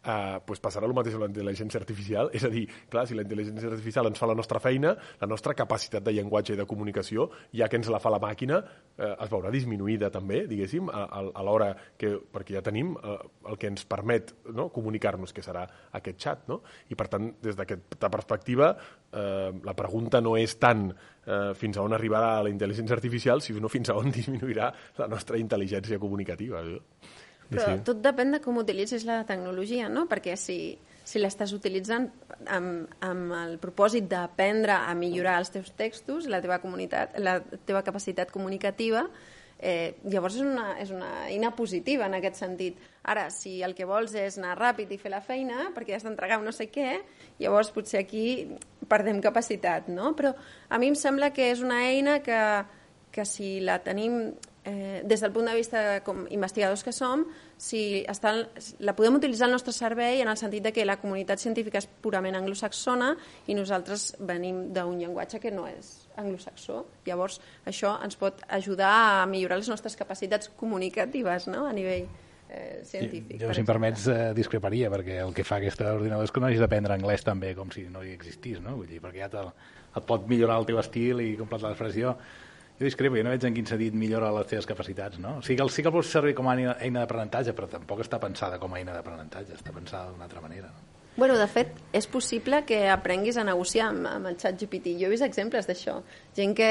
Eh, 0.00 0.38
pues 0.46 0.60
passarà 0.60 0.86
el 0.86 0.94
mateix 0.96 1.16
amb 1.16 1.26
la 1.26 1.30
intel·ligència 1.32 1.80
artificial, 1.80 2.30
és 2.32 2.44
a 2.44 2.52
dir, 2.52 2.66
clar, 2.90 3.06
si 3.08 3.18
la 3.18 3.24
intel·ligència 3.26 3.68
artificial 3.68 4.06
ens 4.06 4.18
fa 4.20 4.28
la 4.30 4.36
nostra 4.38 4.60
feina, 4.60 4.94
la 5.20 5.28
nostra 5.28 5.54
capacitat 5.54 6.04
de 6.04 6.14
llenguatge 6.14 6.54
i 6.54 6.60
de 6.60 6.66
comunicació, 6.66 7.30
ja 7.52 7.68
que 7.68 7.80
ens 7.80 7.90
la 7.92 8.00
fa 8.00 8.12
la 8.12 8.20
màquina, 8.22 8.62
eh, 8.96 9.12
es 9.12 9.32
veurà 9.32 9.50
disminuïda 9.50 10.10
també, 10.10 10.46
diguéssim, 10.46 10.88
a, 10.88 11.04
a, 11.04 11.24
a 11.34 11.44
l'hora 11.44 11.74
que, 11.98 12.14
perquè 12.32 12.56
ja 12.56 12.64
tenim 12.64 12.94
eh, 13.02 13.16
el 13.50 13.58
que 13.58 13.70
ens 13.70 13.86
permet 13.88 14.32
no? 14.54 14.68
comunicar-nos, 14.74 15.32
que 15.36 15.44
serà 15.44 15.64
aquest 15.98 16.20
xat. 16.20 16.44
No? 16.50 16.60
I, 16.88 16.98
per 16.98 17.08
tant, 17.12 17.30
des 17.42 17.58
d'aquesta 17.58 18.10
perspectiva, 18.12 18.72
eh, 19.12 19.50
la 19.64 19.76
pregunta 19.78 20.20
no 20.24 20.36
és 20.40 20.56
tant 20.60 20.88
eh, 20.90 21.52
fins 21.58 21.78
a 21.78 21.86
on 21.86 21.96
arribarà 21.96 22.38
la 22.44 22.52
intel·ligència 22.52 22.96
artificial, 22.96 23.42
sinó 23.44 23.72
fins 23.72 23.90
a 23.90 23.98
on 23.98 24.12
disminuirà 24.18 24.70
la 25.00 25.10
nostra 25.10 25.40
intel·ligència 25.40 26.00
comunicativa. 26.02 26.62
No? 26.66 26.78
Però 27.50 27.66
sí. 27.66 27.80
tot 27.86 27.98
depèn 28.04 28.36
de 28.36 28.38
com 28.42 28.60
utilitzis 28.62 29.04
la 29.08 29.24
tecnologia, 29.26 29.88
no? 29.90 30.04
Perquè 30.10 30.36
si, 30.38 30.58
si 31.02 31.18
l'estàs 31.18 31.50
utilitzant 31.56 32.06
amb, 32.46 32.92
amb 33.02 33.34
el 33.40 33.56
propòsit 33.62 34.06
d'aprendre 34.10 34.76
a 34.86 34.94
millorar 34.94 35.40
els 35.42 35.50
teus 35.56 35.72
textos, 35.74 36.30
la 36.30 36.38
teva, 36.44 36.60
comunitat, 36.62 37.18
la 37.18 37.40
teva 37.66 37.82
capacitat 37.86 38.30
comunicativa, 38.30 39.08
eh, 39.60 39.94
llavors 40.08 40.38
és 40.40 40.44
una, 40.44 40.74
és 40.80 40.90
una 40.94 41.10
eina 41.28 41.52
positiva 41.56 42.08
en 42.08 42.16
aquest 42.18 42.40
sentit. 42.40 42.80
Ara, 43.04 43.28
si 43.32 43.60
el 43.64 43.74
que 43.76 43.88
vols 43.88 44.14
és 44.18 44.38
anar 44.40 44.56
ràpid 44.58 44.90
i 44.92 44.98
fer 45.00 45.12
la 45.12 45.22
feina, 45.24 45.70
perquè 45.76 45.96
has 45.96 46.04
d'entregar 46.06 46.40
no 46.42 46.52
sé 46.52 46.70
què, 46.72 46.98
llavors 47.40 47.72
potser 47.74 48.02
aquí 48.02 48.24
perdem 48.90 49.20
capacitat, 49.24 49.88
no? 49.92 50.14
Però 50.18 50.34
a 50.68 50.78
mi 50.80 50.90
em 50.90 50.98
sembla 50.98 51.30
que 51.36 51.50
és 51.52 51.62
una 51.64 51.84
eina 51.86 52.20
que, 52.24 52.40
que 53.12 53.26
si 53.28 53.58
la 53.64 53.78
tenim 53.84 54.32
eh, 54.64 55.02
des 55.04 55.20
del 55.20 55.32
punt 55.32 55.48
de 55.48 55.54
vista 55.56 56.00
com 56.04 56.24
investigadors 56.30 56.84
que 56.84 56.92
som, 56.92 57.24
si 57.60 58.02
està, 58.08 58.32
la 58.80 58.96
podem 58.96 59.16
utilitzar 59.20 59.48
al 59.48 59.56
nostre 59.56 59.74
servei 59.76 60.22
en 60.24 60.32
el 60.32 60.38
sentit 60.40 60.64
de 60.64 60.72
que 60.72 60.86
la 60.88 60.98
comunitat 61.00 61.40
científica 61.42 61.80
és 61.80 61.88
purament 62.02 62.36
anglosaxona 62.38 63.14
i 63.46 63.56
nosaltres 63.56 64.14
venim 64.20 64.70
d'un 64.74 64.98
llenguatge 65.00 65.40
que 65.40 65.52
no 65.54 65.66
és 65.68 66.09
anglosaxó. 66.20 66.84
Llavors, 67.06 67.40
això 67.68 67.96
ens 68.04 68.18
pot 68.20 68.42
ajudar 68.48 68.92
a 69.20 69.28
millorar 69.30 69.60
les 69.60 69.70
nostres 69.72 69.96
capacitats 69.98 70.52
comunicatives 70.60 71.48
no? 71.50 71.66
a 71.66 71.72
nivell 71.76 72.06
eh, 72.50 72.82
científic. 72.84 73.40
Jo, 73.40 73.48
per 73.48 73.56
si 73.56 73.64
em 73.64 73.68
permets, 73.68 74.06
eh, 74.10 74.20
discreparia, 74.36 74.90
perquè 74.92 75.20
el 75.24 75.34
que 75.36 75.46
fa 75.46 75.60
aquest 75.60 75.82
ordinador 75.86 76.26
és 76.26 76.34
que 76.34 76.42
no 76.42 76.50
hagis 76.50 76.62
d'aprendre 76.62 76.96
anglès 76.96 77.24
també 77.26 77.54
com 77.58 77.72
si 77.74 77.86
no 77.88 78.04
hi 78.04 78.14
existís, 78.16 78.60
no? 78.64 78.76
Vull 78.80 78.90
dir, 78.90 79.00
perquè 79.02 79.24
ja 79.24 79.30
te, 79.32 79.48
et 79.96 80.06
pot 80.06 80.28
millorar 80.30 80.60
el 80.60 80.68
teu 80.68 80.80
estil 80.82 81.24
i 81.24 81.32
completar 81.38 81.72
l'expressió. 81.72 82.14
Jo 82.80 82.88
discrepo, 82.88 83.18
jo 83.18 83.24
no 83.26 83.32
veig 83.34 83.44
en 83.44 83.56
quin 83.56 83.66
sentit 83.68 83.96
millora 83.96 84.30
les 84.32 84.48
teves 84.48 84.68
capacitats, 84.68 85.20
no? 85.20 85.36
O 85.40 85.42
sigui 85.44 85.58
que 85.60 85.66
el, 85.66 85.74
sí 85.74 85.84
que 85.84 85.92
el 85.92 85.98
pots 85.98 86.14
servir 86.16 86.36
com 86.38 86.48
a 86.48 86.56
eina 86.56 87.02
d'aprenentatge, 87.02 87.52
però 87.56 87.68
tampoc 87.68 88.00
està 88.06 88.20
pensada 88.22 88.58
com 88.62 88.72
a 88.72 88.80
eina 88.80 88.96
d'aprenentatge, 88.96 89.58
està 89.58 89.74
pensada 89.76 90.08
d'una 90.10 90.24
altra 90.28 90.40
manera. 90.40 90.72
No? 90.72 90.89
Bueno, 91.20 91.34
de 91.36 91.44
fet, 91.52 91.74
és 91.92 92.06
possible 92.08 92.62
que 92.64 92.78
aprenguis 92.88 93.36
a 93.36 93.42
negociar 93.44 93.90
amb, 93.90 94.06
amb 94.08 94.28
el 94.30 94.38
xat 94.40 94.56
GPT. 94.56 94.94
Jo 94.96 95.04
he 95.04 95.12
vist 95.12 95.26
exemples 95.26 95.66
d'això. 95.68 95.98
Gent 96.32 96.54
que 96.56 96.68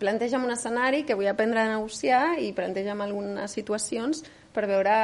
planteja 0.00 0.40
un 0.40 0.48
escenari 0.54 1.02
que 1.04 1.12
vull 1.12 1.28
aprendre 1.28 1.60
a 1.60 1.74
negociar 1.74 2.38
i 2.40 2.54
planteja 2.56 2.94
algunes 2.96 3.52
situacions 3.52 4.22
per 4.56 4.64
veure 4.70 4.94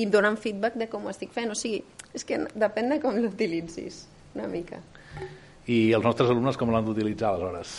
i 0.00 0.06
donen 0.08 0.40
feedback 0.40 0.78
de 0.80 0.88
com 0.88 1.04
ho 1.04 1.12
estic 1.12 1.34
fent. 1.36 1.52
O 1.52 1.58
sigui, 1.60 1.82
és 2.16 2.24
que 2.24 2.38
depèn 2.56 2.88
de 2.94 2.98
com 3.02 3.20
l'utilitzis, 3.20 4.06
una 4.32 4.48
mica. 4.48 4.80
I 5.68 5.92
els 5.92 6.08
nostres 6.08 6.32
alumnes 6.32 6.56
com 6.56 6.72
l'han 6.72 6.88
d'utilitzar, 6.88 7.34
aleshores? 7.34 7.74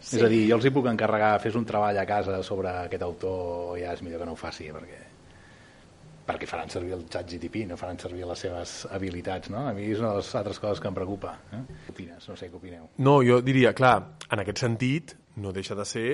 Sí. 0.00 0.16
És 0.18 0.24
a 0.26 0.32
dir, 0.32 0.42
jo 0.48 0.58
els 0.58 0.66
hi 0.66 0.74
puc 0.74 0.90
encarregar, 0.90 1.36
fes 1.46 1.54
un 1.54 1.70
treball 1.70 2.02
a 2.02 2.06
casa 2.08 2.42
sobre 2.42 2.74
aquest 2.82 3.06
autor, 3.06 3.78
ja 3.78 3.94
és 3.94 4.02
millor 4.02 4.24
que 4.24 4.26
no 4.26 4.34
ho 4.34 4.42
faci, 4.42 4.72
perquè 4.74 5.04
perquè 6.28 6.48
faran 6.48 6.68
servir 6.72 6.92
el 6.96 7.04
xat 7.08 7.28
GTP, 7.32 7.64
no 7.70 7.78
faran 7.80 7.98
servir 8.00 8.26
les 8.28 8.42
seves 8.44 8.78
habilitats, 8.92 9.50
no? 9.54 9.64
A 9.70 9.74
mi 9.76 9.88
és 9.88 10.02
una 10.02 10.12
de 10.12 10.22
les 10.22 10.32
altres 10.40 10.60
coses 10.60 10.82
que 10.82 10.90
em 10.90 10.96
preocupa. 10.96 11.34
Eh? 11.56 11.62
Què 11.86 11.94
opines? 11.94 12.28
No 12.28 12.36
sé 12.36 12.50
què 12.50 12.60
opineu. 12.60 12.90
No, 13.00 13.20
jo 13.24 13.40
diria, 13.44 13.72
clar, 13.76 13.96
en 14.28 14.44
aquest 14.44 14.64
sentit, 14.66 15.16
no 15.40 15.54
deixa 15.56 15.78
de 15.78 15.86
ser 15.88 16.08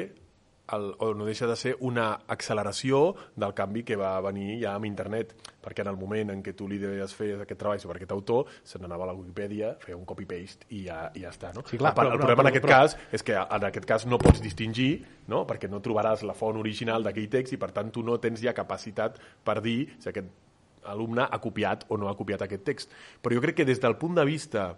el, 0.72 0.94
o 0.98 1.12
no 1.14 1.26
deixa 1.26 1.46
de 1.46 1.56
ser 1.56 1.76
una 1.80 2.20
acceleració 2.26 3.14
del 3.36 3.52
canvi 3.54 3.82
que 3.84 3.96
va 4.00 4.14
venir 4.24 4.60
ja 4.62 4.74
amb 4.74 4.86
internet, 4.88 5.34
perquè 5.64 5.82
en 5.84 5.90
el 5.92 5.96
moment 6.00 6.30
en 6.32 6.42
què 6.42 6.54
tu 6.56 6.66
li 6.68 6.78
deies 6.80 7.12
fer 7.14 7.34
aquest 7.42 7.60
treball 7.60 7.80
sobre 7.80 7.98
aquest 8.00 8.12
autor, 8.12 8.46
se 8.64 8.78
n'anava 8.80 9.04
a 9.04 9.10
la 9.10 9.16
Wikipedia, 9.16 9.74
feia 9.80 9.96
un 9.96 10.04
copy-paste 10.08 10.66
i 10.70 10.84
ja, 10.86 11.10
i 11.14 11.20
ja 11.24 11.30
està. 11.34 11.52
No? 11.54 11.64
Sí, 11.68 11.76
clar, 11.76 11.92
el, 11.92 11.96
però- 11.98 12.12
el 12.12 12.18
però- 12.18 12.24
problema 12.24 12.42
en 12.42 12.46
però- 12.46 12.52
aquest 12.54 12.64
però- 12.64 12.78
cas 12.80 12.96
és 13.12 13.22
que 13.22 13.36
en 13.36 13.64
aquest 13.70 13.84
cas 13.86 14.06
no 14.06 14.18
pots 14.18 14.40
distingir, 14.40 15.04
no? 15.28 15.44
perquè 15.46 15.68
no 15.68 15.80
trobaràs 15.84 16.22
la 16.24 16.34
font 16.34 16.56
original 16.60 17.02
d'aquell 17.04 17.28
text 17.28 17.52
i 17.52 17.60
per 17.60 17.70
tant 17.72 17.92
tu 17.92 18.02
no 18.02 18.18
tens 18.18 18.40
ja 18.40 18.54
capacitat 18.56 19.20
per 19.44 19.60
dir 19.60 19.90
si 19.98 20.08
aquest 20.08 20.28
alumne 20.84 21.24
ha 21.30 21.38
copiat 21.40 21.86
o 21.88 21.96
no 21.96 22.08
ha 22.10 22.16
copiat 22.16 22.42
aquest 22.42 22.64
text. 22.64 22.90
Però 23.22 23.32
jo 23.34 23.40
crec 23.40 23.56
que 23.56 23.64
des 23.64 23.80
del 23.80 23.96
punt 23.96 24.14
de 24.16 24.24
vista 24.24 24.74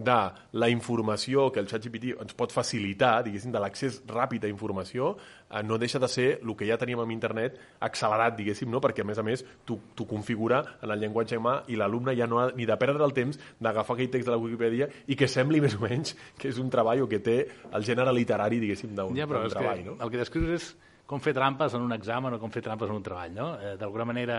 de 0.00 0.16
la 0.56 0.68
informació 0.72 1.50
que 1.52 1.60
el 1.60 1.66
ChatGPT 1.68 2.14
ens 2.22 2.32
pot 2.38 2.52
facilitar, 2.54 3.18
diguéssim, 3.26 3.52
de 3.52 3.60
l'accés 3.60 3.98
ràpid 4.08 4.46
a 4.46 4.50
informació, 4.50 5.10
eh, 5.50 5.60
no 5.62 5.76
deixa 5.78 6.00
de 6.00 6.08
ser 6.08 6.28
el 6.40 6.54
que 6.56 6.66
ja 6.68 6.78
teníem 6.80 7.02
amb 7.04 7.12
internet 7.12 7.58
accelerat, 7.84 8.36
diguéssim, 8.38 8.70
no? 8.72 8.80
perquè 8.80 9.04
a 9.04 9.08
més 9.08 9.18
a 9.20 9.24
més 9.26 9.44
t'ho 9.68 10.06
configura 10.08 10.62
en 10.82 10.90
el 10.94 11.00
llenguatge 11.04 11.36
humà 11.38 11.58
i 11.68 11.76
l'alumne 11.76 12.14
ja 12.16 12.26
no 12.26 12.40
ha 12.40 12.48
ni 12.56 12.64
de 12.66 12.76
perdre 12.80 13.04
el 13.04 13.12
temps 13.16 13.38
d'agafar 13.60 13.96
aquell 13.98 14.10
text 14.10 14.28
de 14.30 14.32
la 14.34 14.40
Wikipedia 14.40 14.88
i 15.12 15.16
que 15.16 15.28
sembli 15.28 15.60
més 15.64 15.76
o 15.76 15.82
menys 15.84 16.16
que 16.38 16.48
és 16.48 16.58
un 16.58 16.70
treball 16.72 17.02
o 17.04 17.08
que 17.10 17.20
té 17.20 17.38
el 17.72 17.84
gènere 17.84 18.12
literari, 18.16 18.58
diguéssim, 18.62 18.94
d'un 18.96 19.14
Ja, 19.16 19.26
però 19.28 19.44
treball. 19.48 19.84
que 19.84 19.90
No? 19.90 19.98
el 20.00 20.10
que 20.10 20.18
descrius 20.24 20.50
és 20.56 20.70
com 21.10 21.18
fer 21.20 21.32
trampes 21.34 21.74
en 21.74 21.82
un 21.82 21.92
examen 21.92 22.34
o 22.34 22.38
com 22.38 22.50
fer 22.54 22.62
trampes 22.62 22.88
en 22.88 22.94
un 22.96 23.02
treball, 23.02 23.32
no? 23.34 23.48
Eh, 23.60 23.76
D'alguna 23.76 24.04
manera 24.06 24.36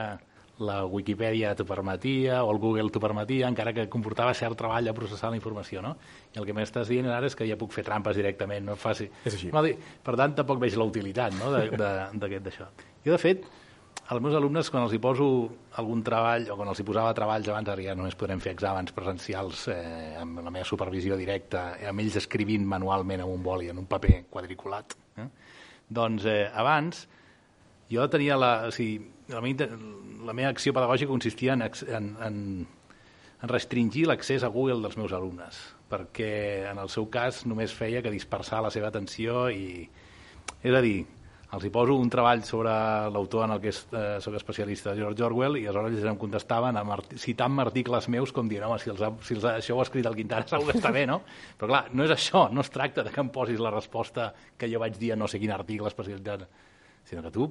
la 0.59 0.85
Wikipedia 0.85 1.55
t'ho 1.55 1.65
permetia 1.65 2.43
o 2.43 2.51
el 2.51 2.59
Google 2.59 2.91
t'ho 2.91 2.99
permetia, 2.99 3.47
encara 3.47 3.73
que 3.73 3.87
comportava 3.89 4.33
cert 4.37 4.57
treball 4.59 4.87
a 4.87 4.93
processar 4.93 5.31
la 5.31 5.37
informació, 5.39 5.81
no? 5.81 5.95
I 6.35 6.39
el 6.39 6.45
que 6.45 6.53
m'estàs 6.53 6.87
dient 6.91 7.07
ara 7.09 7.25
és 7.27 7.35
que 7.35 7.47
ja 7.49 7.57
puc 7.57 7.71
fer 7.73 7.83
trampes 7.83 8.15
directament, 8.15 8.65
no 8.65 8.75
faci... 8.75 9.07
És 9.25 9.33
així. 9.39 9.49
No, 9.51 9.63
per 10.03 10.15
tant, 10.19 10.35
tampoc 10.37 10.59
veig 10.61 10.75
la 10.77 10.85
utilitat 10.85 11.33
no? 11.39 11.49
de- 11.55 11.69
de- 11.71 12.19
d'aquest 12.21 12.43
d'això. 12.45 12.67
Jo, 13.05 13.11
de 13.15 13.17
fet, 13.17 13.45
als 14.11 14.21
meus 14.21 14.35
alumnes, 14.35 14.69
quan 14.69 14.83
els 14.83 14.93
hi 14.93 14.99
poso 15.01 15.25
algun 15.81 16.03
treball, 16.03 16.45
o 16.51 16.57
quan 16.59 16.69
els 16.69 16.79
hi 16.79 16.85
posava 16.85 17.13
treballs 17.17 17.47
abans, 17.49 17.69
ara 17.73 17.81
ja 17.81 17.95
només 17.95 18.15
podrem 18.19 18.39
fer 18.43 18.51
exàmens 18.53 18.91
presencials 18.93 19.65
eh, 19.71 20.17
amb 20.21 20.43
la 20.43 20.51
meva 20.53 20.65
supervisió 20.67 21.17
directa, 21.17 21.71
eh, 21.79 21.87
amb 21.89 22.03
ells 22.03 22.19
escrivint 22.21 22.67
manualment 22.67 23.23
amb 23.25 23.33
un 23.33 23.41
boli, 23.41 23.69
en 23.71 23.79
un 23.81 23.87
paper 23.89 24.25
quadriculat. 24.29 24.93
Eh? 25.17 25.27
Doncs 25.89 26.25
eh, 26.29 26.43
abans 26.53 27.07
jo 27.91 28.05
tenia 28.11 28.37
la... 28.39 28.51
O 28.67 28.71
sigui, 28.75 28.99
la, 29.29 29.41
meva, 29.41 29.67
la 30.25 30.33
meva 30.33 30.49
acció 30.49 30.73
pedagògica 30.73 31.11
consistia 31.11 31.53
en, 31.53 31.63
en, 31.67 32.09
en, 32.25 32.41
en 33.41 33.51
restringir 33.51 34.07
l'accés 34.09 34.43
a 34.43 34.51
Google 34.53 34.81
dels 34.81 34.97
meus 34.97 35.13
alumnes, 35.13 35.61
perquè 35.91 36.67
en 36.71 36.81
el 36.81 36.91
seu 36.93 37.07
cas 37.13 37.45
només 37.45 37.73
feia 37.75 38.01
que 38.01 38.13
dispersar 38.13 38.63
la 38.65 38.73
seva 38.73 38.91
atenció 38.93 39.49
i... 39.49 39.89
És 40.61 40.73
a 40.77 40.81
dir, 40.81 41.05
els 41.51 41.65
hi 41.67 41.71
poso 41.73 41.97
un 41.99 42.09
treball 42.11 42.43
sobre 42.47 42.71
l'autor 43.11 43.43
en 43.43 43.53
el 43.55 43.61
que 43.63 43.71
és, 43.73 43.79
eh, 43.91 44.19
soc 44.23 44.37
especialista, 44.39 44.93
George 44.95 45.25
Orwell, 45.25 45.57
i 45.59 45.65
aleshores 45.67 45.97
ells 45.97 46.07
em 46.13 46.19
contestaven 46.21 46.77
amb 46.79 46.93
art 46.95 47.15
citant 47.19 47.59
articles 47.59 48.07
meus 48.13 48.31
com 48.31 48.47
dient, 48.47 48.63
home, 48.67 48.79
si, 48.79 48.91
els 48.93 49.01
ha, 49.03 49.11
si 49.25 49.35
els 49.35 49.43
ha, 49.43 49.57
això 49.59 49.75
ho 49.75 49.81
ha 49.81 49.87
escrit 49.87 50.07
el 50.07 50.15
Quintana 50.15 50.47
segur 50.47 50.69
que 50.69 50.77
està 50.79 50.93
bé, 50.95 51.03
no? 51.09 51.19
Però 51.59 51.73
clar, 51.73 51.83
no 51.91 52.07
és 52.07 52.13
això, 52.15 52.45
no 52.55 52.63
es 52.63 52.71
tracta 52.71 53.03
de 53.03 53.11
que 53.11 53.19
em 53.19 53.33
posis 53.35 53.59
la 53.59 53.73
resposta 53.73 54.31
que 54.57 54.69
jo 54.71 54.79
vaig 54.79 54.95
dir 55.01 55.11
a 55.11 55.19
no 55.19 55.27
sé 55.27 55.41
quin 55.43 55.51
article 55.51 55.91
especialitzat, 55.91 56.47
sinó 57.09 57.25
que 57.25 57.33
tu 57.35 57.49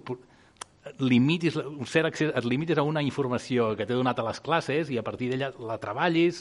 limitis, 1.00 1.56
un 1.60 1.86
cert 1.86 2.08
accés, 2.08 2.32
et 2.32 2.46
limitis 2.48 2.78
a 2.80 2.84
una 2.86 3.02
informació 3.04 3.74
que 3.76 3.86
t'he 3.86 3.96
donat 3.96 4.18
a 4.18 4.26
les 4.30 4.40
classes 4.40 4.90
i 4.90 4.98
a 4.98 5.04
partir 5.04 5.30
d'ella 5.30 5.52
la 5.68 5.76
treballis, 5.80 6.40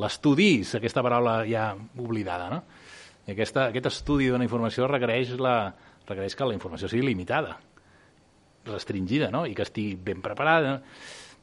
l'estudis, 0.00 0.74
aquesta 0.78 1.04
paraula 1.04 1.42
ja 1.48 1.70
oblidada, 2.00 2.48
no? 2.52 2.62
I 3.26 3.34
aquesta, 3.34 3.68
aquest 3.72 3.90
estudi 3.90 4.30
d'una 4.30 4.46
informació 4.46 4.86
requereix, 4.88 5.34
la, 5.42 5.74
requereix 6.08 6.36
que 6.38 6.48
la 6.48 6.56
informació 6.56 6.88
sigui 6.88 7.08
limitada, 7.08 7.56
restringida, 8.66 9.30
no? 9.34 9.44
I 9.46 9.54
que 9.54 9.66
estigui 9.66 9.96
ben 9.98 10.22
preparada. 10.24 10.78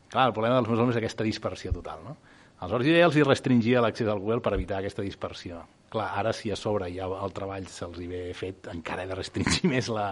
Clar, 0.10 0.30
el 0.30 0.36
problema 0.36 0.58
dels 0.58 0.70
meus 0.70 0.80
alumnes 0.80 0.98
és 0.98 1.04
aquesta 1.04 1.28
dispersió 1.28 1.74
total, 1.76 2.02
no? 2.08 2.18
Aleshores, 2.64 2.88
jo 2.88 2.96
ja 2.96 3.08
els 3.10 3.18
hi 3.20 3.24
restringia 3.28 3.82
l'accés 3.84 4.08
al 4.08 4.22
Google 4.24 4.42
per 4.42 4.54
evitar 4.56 4.80
aquesta 4.80 5.04
dispersió. 5.04 5.66
Clar, 5.94 6.10
ara 6.18 6.34
si 6.34 6.50
a 6.50 6.58
sobre 6.58 6.90
ja 6.94 7.06
el 7.06 7.36
treball 7.36 7.68
se'ls 7.70 8.00
hi 8.02 8.10
ve 8.10 8.24
fet, 8.38 8.70
encara 8.74 9.06
he 9.06 9.12
de 9.12 9.18
restringir 9.20 9.70
més 9.76 9.92
la, 9.94 10.08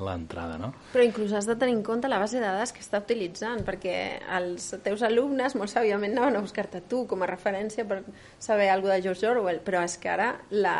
l'entrada, 0.00 0.56
no? 0.58 0.72
Però 0.92 1.04
inclús 1.04 1.34
has 1.36 1.46
de 1.48 1.56
tenir 1.60 1.76
en 1.76 1.82
compte 1.84 2.08
la 2.08 2.18
base 2.22 2.40
de 2.40 2.46
dades 2.46 2.72
que 2.72 2.80
està 2.80 3.02
utilitzant, 3.02 3.60
perquè 3.66 3.94
els 4.38 4.70
teus 4.84 5.04
alumnes 5.04 5.56
molt 5.58 5.72
sàviament 5.72 6.16
anaven 6.16 6.40
a 6.40 6.44
buscar-te 6.44 6.82
tu 6.88 7.04
com 7.10 7.22
a 7.22 7.28
referència 7.28 7.84
per 7.88 8.02
saber 8.38 8.70
alguna 8.70 8.96
de 8.96 9.06
George 9.08 9.28
Orwell, 9.28 9.60
però 9.64 9.82
és 9.84 9.98
que 10.00 10.10
ara 10.12 10.30
la, 10.50 10.76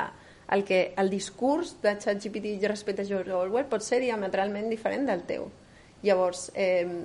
el, 0.56 0.64
que, 0.64 0.82
el 0.96 1.12
discurs 1.12 1.76
de 1.82 1.96
ChatGPT 2.00 2.56
respecte 2.64 3.04
a 3.04 3.08
George 3.08 3.34
Orwell 3.36 3.68
pot 3.68 3.84
ser 3.84 4.00
diametralment 4.00 4.70
diferent 4.72 5.06
del 5.10 5.26
teu. 5.28 5.50
Llavors, 6.02 6.48
eh, 6.54 7.04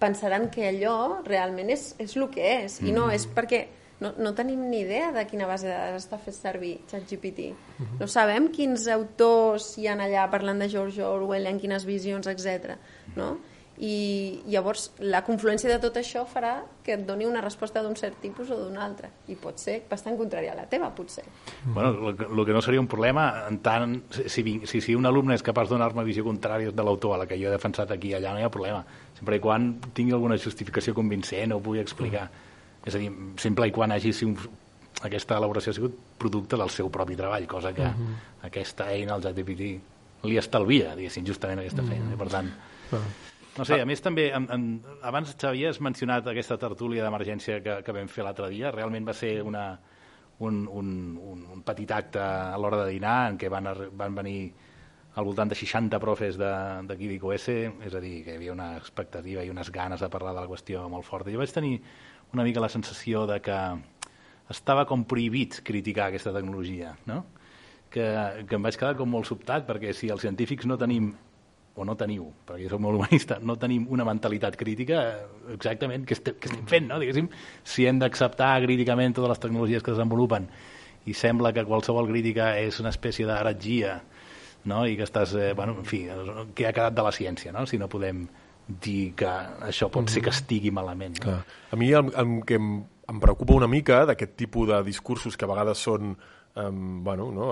pensaran 0.00 0.48
que 0.50 0.70
allò 0.70 1.22
realment 1.24 1.70
és, 1.70 1.90
és 2.00 2.16
el 2.16 2.28
que 2.32 2.46
és, 2.64 2.80
i 2.80 2.92
no 2.92 3.10
és 3.12 3.26
perquè 3.28 3.66
no, 4.00 4.12
no 4.18 4.34
tenim 4.36 4.66
ni 4.70 4.80
idea 4.84 5.10
de 5.12 5.26
quina 5.26 5.46
base 5.48 5.66
de 5.66 5.72
dades 5.74 6.04
està 6.06 6.18
fet 6.20 6.34
servir 6.36 6.74
ChatGPT. 6.90 7.50
No 8.00 8.06
sabem 8.08 8.50
quins 8.52 8.86
autors 8.92 9.72
hi 9.78 9.86
han 9.88 10.00
allà 10.04 10.28
parlant 10.30 10.58
de 10.60 10.68
George 10.68 11.02
Orwell, 11.04 11.46
en 11.48 11.58
quines 11.60 11.84
visions, 11.88 12.26
etc. 12.26 12.76
No? 13.16 13.36
I 13.78 14.40
llavors 14.48 14.86
la 15.04 15.20
confluència 15.20 15.68
de 15.68 15.76
tot 15.82 15.98
això 16.00 16.22
farà 16.24 16.62
que 16.82 16.94
et 16.94 17.02
doni 17.04 17.26
una 17.28 17.42
resposta 17.44 17.82
d'un 17.84 17.92
cert 17.96 18.16
tipus 18.22 18.48
o 18.50 18.56
d'un 18.56 18.78
altre. 18.80 19.10
I 19.28 19.36
pot 19.36 19.60
ser 19.60 19.82
bastant 19.90 20.16
contrària 20.16 20.54
a 20.54 20.56
la 20.56 20.64
teva, 20.70 20.88
potser. 20.96 21.24
Bueno, 21.66 21.90
el, 22.08 22.16
que- 22.16 22.24
el 22.24 22.44
que 22.46 22.52
no 22.56 22.62
seria 22.64 22.80
un 22.80 22.88
problema, 22.88 23.44
en 23.50 23.58
tant, 23.60 23.98
si, 24.32 24.60
si, 24.64 24.80
si 24.80 24.94
un 24.96 25.04
alumne 25.04 25.34
és 25.36 25.44
capaç 25.44 25.68
de 25.68 25.74
donar-me 25.76 26.04
visió 26.08 26.24
contrària 26.24 26.72
de 26.72 26.82
l'autor 26.88 27.14
a 27.14 27.18
la 27.18 27.26
que 27.28 27.36
jo 27.36 27.50
he 27.50 27.52
defensat 27.52 27.92
aquí 27.92 28.14
i 28.14 28.16
allà, 28.16 28.32
no 28.32 28.40
hi 28.40 28.48
ha 28.48 28.50
problema. 28.50 28.80
Sempre 29.18 29.36
i 29.36 29.44
quan 29.44 29.74
tingui 29.92 30.16
alguna 30.16 30.38
justificació 30.40 30.94
convincent 30.96 31.52
o 31.52 31.58
ho 31.60 31.60
pugui 31.60 31.80
explicar. 31.84 32.30
És 32.86 32.94
a 32.94 33.02
dir, 33.02 33.10
sempre 33.42 33.66
i 33.66 33.74
quan 33.74 33.92
hagi 33.92 34.12
sigut, 34.14 34.46
aquesta 35.06 35.36
elaboració 35.40 35.72
ha 35.72 35.76
sigut 35.76 35.96
producte 36.22 36.58
del 36.58 36.70
seu 36.72 36.90
propi 36.92 37.18
treball, 37.18 37.46
cosa 37.50 37.72
que 37.76 37.86
aquesta 38.46 38.90
eina, 38.94 39.16
el 39.16 39.24
ChatGPT, 39.26 39.70
li 40.26 40.38
estalvia, 40.40 40.94
diguéssim, 40.98 41.26
justament 41.26 41.60
aquesta 41.62 41.84
feina. 41.86 42.12
I 42.14 42.20
per 42.20 42.28
tant, 42.32 42.52
no 43.56 43.64
sé, 43.64 43.80
a 43.80 43.88
més 43.88 44.02
també, 44.04 44.28
en, 44.36 44.46
en, 44.52 44.64
abans 45.06 45.34
Xavier 45.34 45.72
has 45.72 45.80
mencionat 45.84 46.26
aquesta 46.30 46.58
tertúlia 46.60 47.04
d'emergència 47.04 47.60
que, 47.64 47.80
que 47.84 47.94
vam 47.96 48.08
fer 48.12 48.24
l'altre 48.26 48.50
dia, 48.52 48.72
realment 48.74 49.06
va 49.08 49.14
ser 49.16 49.38
una, 49.42 49.66
un, 50.38 50.66
un, 50.68 50.88
un, 51.32 51.44
un 51.56 51.62
petit 51.66 51.92
acte 51.92 52.20
a 52.20 52.56
l'hora 52.60 52.84
de 52.84 52.90
dinar 52.92 53.18
en 53.30 53.38
què 53.40 53.50
van, 53.52 53.70
van 53.96 54.18
venir 54.18 54.40
al 55.16 55.24
voltant 55.24 55.48
de 55.48 55.56
60 55.56 55.98
profes 56.02 56.36
de- 56.36 56.82
d'aquí 56.88 57.08
d'ICOS, 57.08 57.48
és 57.88 57.94
a 57.94 58.00
dir, 58.00 58.22
que 58.24 58.32
hi 58.34 58.36
havia 58.36 58.52
una 58.52 58.76
expectativa 58.76 59.42
i 59.44 59.50
unes 59.50 59.70
ganes 59.72 60.00
de 60.00 60.08
parlar 60.12 60.34
de 60.34 60.42
la 60.42 60.48
qüestió 60.50 60.86
molt 60.92 61.04
forta. 61.08 61.30
Jo 61.32 61.38
vaig 61.40 61.52
tenir 61.52 61.80
una 62.34 62.44
mica 62.44 62.60
la 62.60 62.68
sensació 62.68 63.26
de 63.26 63.40
que 63.40 63.56
estava 64.50 64.84
com 64.86 65.04
prohibit 65.08 65.60
criticar 65.64 66.08
aquesta 66.10 66.32
tecnologia, 66.34 66.94
no? 67.06 67.24
que, 67.90 68.04
que 68.48 68.54
em 68.58 68.62
vaig 68.62 68.76
quedar 68.76 68.96
com 68.98 69.08
molt 69.08 69.26
sobtat, 69.26 69.64
perquè 69.66 69.92
si 69.94 70.10
els 70.12 70.20
científics 70.20 70.66
no 70.66 70.76
tenim 70.76 71.12
o 71.76 71.84
no 71.84 71.94
teniu, 71.96 72.26
perquè 72.46 72.64
jo 72.64 72.70
soc 72.72 72.80
molt 72.80 72.96
humanista, 72.98 73.38
no 73.40 73.56
tenim 73.60 73.86
una 73.92 74.04
mentalitat 74.04 74.56
crítica, 74.56 75.00
eh, 75.12 75.52
exactament, 75.54 76.04
què 76.08 76.16
estem, 76.16 76.34
què 76.40 76.48
estem 76.50 76.66
fent, 76.70 76.86
no? 76.88 76.98
Diguéssim, 77.02 77.28
si 77.64 77.84
hem 77.86 77.98
d'acceptar 78.00 78.54
críticament 78.64 79.14
totes 79.16 79.28
les 79.34 79.42
tecnologies 79.42 79.82
que 79.84 79.92
es 79.92 79.96
desenvolupen 79.98 80.48
i 81.06 81.14
sembla 81.14 81.52
que 81.52 81.64
qualsevol 81.68 82.08
crítica 82.08 82.54
és 82.58 82.80
una 82.80 82.90
espècie 82.94 83.26
d'heretgia, 83.28 83.98
no? 84.66 84.84
i 84.86 84.96
que 84.98 85.06
estàs, 85.06 85.34
eh, 85.38 85.52
bueno, 85.56 85.78
en 85.80 85.86
fi, 85.88 86.04
que 86.54 86.66
ha 86.68 86.74
quedat 86.74 86.96
de 86.96 87.06
la 87.06 87.14
ciència, 87.14 87.54
no? 87.54 87.66
si 87.66 87.78
no 87.78 87.88
podem 87.92 88.26
dir 88.66 89.14
que 89.18 89.30
això 89.68 89.88
pot 89.92 90.10
ser 90.10 90.24
que 90.26 90.34
estigui 90.34 90.72
malament. 90.74 91.20
No? 91.20 91.24
Clar. 91.28 91.38
A 91.72 91.78
mi 91.78 91.92
el, 91.94 92.10
el 92.18 92.36
que 92.46 92.58
em, 92.58 92.72
em 93.08 93.22
preocupa 93.22 93.54
una 93.54 93.70
mica 93.70 94.04
d'aquest 94.08 94.34
tipus 94.36 94.68
de 94.72 94.82
discursos 94.86 95.38
que 95.38 95.46
a 95.46 95.52
vegades 95.52 95.82
són 95.86 96.16
um, 96.16 96.82
bueno, 97.06 97.30
no, 97.32 97.48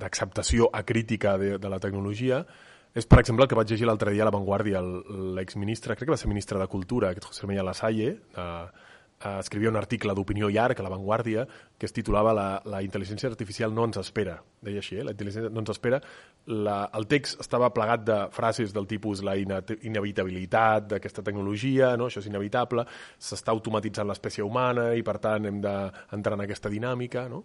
d'acceptació 0.00 0.70
acrítica 0.72 1.36
de, 1.38 1.56
de 1.60 1.72
la 1.72 1.80
tecnologia 1.82 2.44
és, 2.90 3.06
per 3.06 3.20
exemple, 3.20 3.44
el 3.44 3.50
que 3.50 3.54
vaig 3.54 3.70
llegir 3.70 3.86
l'altre 3.86 4.10
dia 4.10 4.24
a 4.24 4.26
La 4.26 4.34
Vanguardia, 4.34 4.80
l'exministre, 5.36 5.94
crec 5.94 6.08
que 6.08 6.14
va 6.14 6.18
ser 6.18 6.30
ministre 6.30 6.58
de 6.58 6.66
Cultura, 6.66 7.12
aquest 7.12 7.28
José 7.28 7.46
María 7.46 7.62
Lasalle, 7.62 8.16
de, 8.34 8.46
eh, 9.20 9.38
escrivia 9.38 9.70
un 9.70 9.76
article 9.76 10.14
d'opinió 10.14 10.48
llarg 10.50 10.80
a 10.80 10.86
La 10.86 10.92
Vanguardia 10.92 11.46
que 11.78 11.86
es 11.86 11.94
titulava 11.96 12.32
la, 12.36 12.48
la 12.64 12.82
intel·ligència 12.84 13.30
artificial 13.30 13.74
no 13.74 13.86
ens 13.88 14.00
espera. 14.00 14.38
Deia 14.60 14.82
així, 14.82 14.98
eh? 15.00 15.04
la 15.06 15.14
intel·ligència 15.14 15.52
no 15.52 15.62
ens 15.62 15.72
espera. 15.72 16.00
La, 16.50 16.78
el 16.96 17.06
text 17.08 17.40
estava 17.40 17.70
plegat 17.74 18.04
de 18.04 18.18
frases 18.34 18.74
del 18.76 18.88
tipus 18.90 19.24
la 19.24 19.36
inevitabilitat 19.36 20.88
d'aquesta 20.94 21.24
tecnologia, 21.26 21.94
no? 22.00 22.08
això 22.08 22.22
és 22.22 22.30
inevitable, 22.30 22.86
s'està 23.18 23.54
automatitzant 23.54 24.08
l'espècie 24.08 24.44
humana 24.44 24.90
i, 24.96 25.04
per 25.06 25.18
tant, 25.22 25.48
hem 25.48 25.60
d'entrar 25.64 26.38
en 26.38 26.46
aquesta 26.46 26.72
dinàmica. 26.72 27.28
No? 27.32 27.44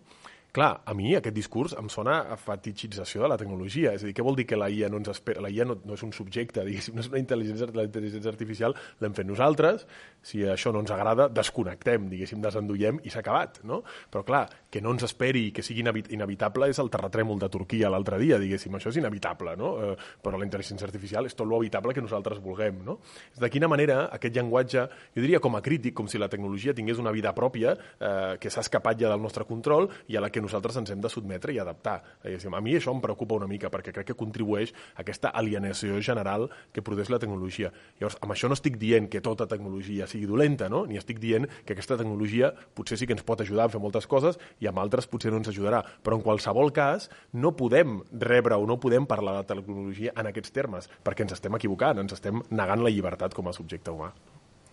Clar, 0.55 0.85
a 0.88 0.93
mi 0.95 1.09
aquest 1.17 1.35
discurs 1.35 1.74
em 1.75 1.89
sona 1.91 2.13
a 2.31 2.38
fetichització 2.39 3.25
de 3.25 3.27
la 3.27 3.35
tecnologia. 3.35 3.91
És 3.91 4.05
a 4.05 4.07
dir, 4.07 4.13
què 4.15 4.24
vol 4.24 4.38
dir 4.39 4.45
que 4.47 4.55
la 4.55 4.69
IA 4.71 4.88
no 4.88 5.01
ens 5.01 5.09
espera? 5.12 5.41
La 5.43 5.50
IA 5.51 5.65
no, 5.67 5.75
no 5.83 5.97
és 5.97 6.03
un 6.05 6.13
subjecte, 6.15 6.63
diguéssim, 6.63 6.95
no 6.95 7.03
és 7.03 7.09
una 7.12 7.19
intel·ligència, 7.19 7.67
la 7.75 7.83
intel·ligència 7.83 8.31
artificial 8.31 8.75
l'hem 9.03 9.17
fet 9.17 9.27
nosaltres, 9.27 9.83
si 10.24 10.45
això 10.47 10.71
no 10.71 10.79
ens 10.79 10.93
agrada, 10.95 11.25
desconnectem, 11.27 12.05
diguéssim, 12.07 12.39
desendullem 12.39 13.01
i 13.03 13.12
s'ha 13.12 13.19
acabat, 13.19 13.59
no? 13.67 13.81
Però 14.13 14.24
clar, 14.24 14.45
que 14.71 14.79
no 14.79 14.93
ens 14.95 15.03
esperi 15.09 15.50
i 15.50 15.51
que 15.57 15.65
sigui 15.65 15.83
inevitable 16.15 16.71
és 16.71 16.79
el 16.79 16.91
terratrèmol 16.93 17.43
de 17.43 17.51
Turquia 17.51 17.91
l'altre 17.91 18.21
dia, 18.24 18.39
diguéssim, 18.39 18.79
això 18.79 18.95
és 18.95 19.01
inevitable, 19.03 19.57
no? 19.59 19.74
Eh, 19.83 19.91
però 20.24 20.39
la 20.39 20.47
intel·ligència 20.47 20.88
artificial 20.88 21.27
és 21.27 21.35
tot 21.35 21.51
lo 21.51 21.59
evitable 21.59 21.91
que 21.91 22.05
nosaltres 22.05 22.39
vulguem, 22.39 22.79
no? 22.88 23.01
De 23.35 23.51
quina 23.51 23.67
manera 23.67 24.05
aquest 24.15 24.39
llenguatge, 24.39 24.88
jo 25.19 25.27
diria 25.27 25.43
com 25.43 25.59
a 25.59 25.63
crític, 25.67 25.97
com 26.00 26.07
si 26.07 26.15
la 26.21 26.31
tecnologia 26.31 26.71
tingués 26.79 27.03
una 27.03 27.12
vida 27.12 27.35
pròpia, 27.35 27.75
eh, 27.75 28.39
que 28.39 28.47
s'ha 28.47 28.63
escapat 28.63 29.03
ja 29.03 29.12
del 29.12 29.19
nostre 29.19 29.43
control 29.43 29.91
i 30.07 30.15
a 30.15 30.24
la 30.24 30.31
que 30.31 30.44
nosaltres 30.45 30.77
ens 30.79 30.91
hem 30.93 31.01
de 31.01 31.11
sotmetre 31.11 31.53
i 31.53 31.59
adaptar. 31.61 31.97
A 32.25 32.61
mi 32.61 32.75
això 32.77 32.93
em 32.93 33.01
preocupa 33.03 33.35
una 33.35 33.49
mica 33.49 33.71
perquè 33.73 33.93
crec 33.93 34.11
que 34.11 34.17
contribueix 34.17 34.71
a 34.95 35.03
aquesta 35.03 35.31
alienació 35.35 35.99
general 36.01 36.47
que 36.73 36.83
produeix 36.85 37.09
la 37.11 37.19
tecnologia. 37.19 37.71
Llavors, 37.99 38.17
amb 38.21 38.35
això 38.35 38.49
no 38.49 38.57
estic 38.57 38.77
dient 38.81 39.09
que 39.11 39.21
tota 39.25 39.47
tecnologia 39.49 40.07
sigui 40.07 40.29
dolenta, 40.29 40.69
no? 40.69 40.85
ni 40.85 40.99
estic 41.01 41.19
dient 41.19 41.47
que 41.65 41.75
aquesta 41.75 41.97
tecnologia 41.99 42.51
potser 42.75 42.99
sí 42.99 43.07
que 43.07 43.15
ens 43.17 43.25
pot 43.25 43.41
ajudar 43.41 43.67
a 43.67 43.73
fer 43.73 43.81
moltes 43.81 44.07
coses 44.07 44.39
i 44.61 44.69
amb 44.69 44.79
altres 44.83 45.09
potser 45.11 45.33
no 45.33 45.41
ens 45.41 45.51
ajudarà. 45.51 45.81
Però 46.03 46.19
en 46.19 46.23
qualsevol 46.25 46.71
cas 46.75 47.09
no 47.33 47.55
podem 47.57 47.99
rebre 48.21 48.55
o 48.55 48.67
no 48.69 48.79
podem 48.81 49.07
parlar 49.09 49.39
de 49.39 49.49
tecnologia 49.53 50.13
en 50.15 50.31
aquests 50.31 50.53
termes 50.55 50.89
perquè 51.03 51.25
ens 51.25 51.35
estem 51.37 51.55
equivocant, 51.57 51.99
ens 52.01 52.15
estem 52.15 52.41
negant 52.51 52.83
la 52.83 52.93
llibertat 52.93 53.35
com 53.35 53.49
a 53.49 53.55
subjecte 53.55 53.93
humà. 53.93 54.11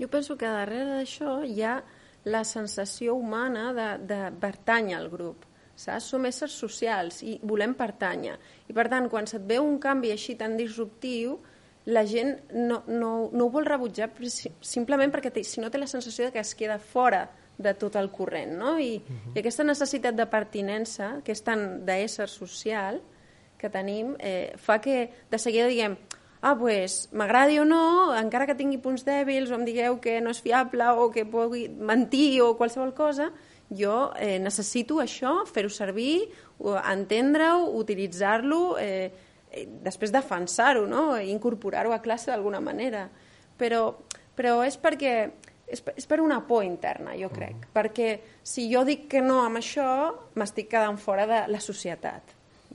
Jo 0.00 0.08
penso 0.10 0.36
que 0.38 0.48
darrere 0.48 0.98
d'això 0.98 1.42
hi 1.46 1.62
ha 1.62 1.76
la 2.24 2.44
sensació 2.46 3.14
humana 3.18 3.72
de, 3.76 3.88
de 4.06 4.20
pertany 4.40 4.92
al 4.94 5.08
grup 5.10 5.44
saps? 5.76 6.10
Som 6.12 6.26
éssers 6.28 6.54
socials 6.58 7.22
i 7.22 7.38
volem 7.42 7.74
pertànyer. 7.78 8.36
I 8.68 8.76
per 8.76 8.88
tant, 8.92 9.08
quan 9.10 9.26
se't 9.26 9.46
ve 9.48 9.58
un 9.60 9.78
canvi 9.82 10.12
així 10.12 10.36
tan 10.38 10.56
disruptiu, 10.56 11.38
la 11.86 12.04
gent 12.06 12.36
no, 12.54 12.82
no, 12.86 13.12
no 13.32 13.46
ho 13.46 13.50
vol 13.50 13.66
rebutjar 13.66 14.10
simplement 14.62 15.10
perquè 15.10 15.32
té, 15.34 15.42
si 15.42 15.60
no 15.60 15.70
té 15.70 15.80
la 15.80 15.90
sensació 15.90 16.28
de 16.28 16.34
que 16.34 16.42
es 16.42 16.54
queda 16.54 16.78
fora 16.78 17.24
de 17.58 17.74
tot 17.74 17.96
el 17.98 18.10
corrent, 18.10 18.54
no? 18.58 18.78
I, 18.78 18.96
uh 18.96 19.10
-huh. 19.10 19.36
i 19.36 19.38
aquesta 19.40 19.64
necessitat 19.64 20.14
de 20.14 20.26
pertinença, 20.26 21.20
que 21.24 21.32
és 21.32 21.42
tant 21.42 21.84
d'ésser 21.84 22.28
social 22.28 23.00
que 23.58 23.68
tenim, 23.70 24.16
eh, 24.18 24.52
fa 24.56 24.80
que 24.80 25.10
de 25.30 25.38
seguida 25.38 25.66
diguem 25.66 25.96
ah, 26.42 26.58
pues, 26.58 27.08
m'agradi 27.12 27.60
o 27.60 27.64
no, 27.64 28.14
encara 28.18 28.46
que 28.46 28.56
tingui 28.58 28.80
punts 28.82 29.04
dèbils 29.06 29.50
o 29.50 29.54
em 29.54 29.64
digueu 29.64 30.00
que 30.02 30.20
no 30.20 30.30
és 30.34 30.42
fiable 30.42 30.88
o 30.98 31.08
que 31.14 31.24
pugui 31.24 31.68
mentir 31.68 32.42
o 32.42 32.56
qualsevol 32.58 32.92
cosa, 32.94 33.30
jo 33.76 34.12
eh, 34.18 34.38
necessito 34.38 35.00
això, 35.02 35.42
fer-ho 35.48 35.70
servir, 35.72 36.28
entendre-ho, 36.60 37.70
utilitzar-lo, 37.80 38.76
eh, 38.78 39.10
eh, 39.50 39.66
després 39.84 40.12
defensar-ho, 40.12 40.86
no? 40.86 41.16
incorporar-ho 41.18 41.92
a 41.92 42.02
classe 42.04 42.30
d'alguna 42.30 42.60
manera. 42.60 43.08
Però, 43.58 43.88
però 44.36 44.60
és 44.66 44.78
perquè 44.80 45.16
és, 45.72 45.82
és 45.96 46.06
per 46.06 46.20
una 46.20 46.42
por 46.46 46.64
interna, 46.64 47.16
jo 47.16 47.30
crec. 47.32 47.56
Uh 47.56 47.60
-huh. 47.60 47.72
Perquè 47.72 48.20
si 48.42 48.68
jo 48.72 48.84
dic 48.84 49.08
que 49.08 49.22
no 49.22 49.42
amb 49.44 49.56
això, 49.56 50.14
m'estic 50.34 50.68
quedant 50.68 50.98
fora 50.98 51.26
de 51.26 51.48
la 51.48 51.60
societat. 51.60 52.22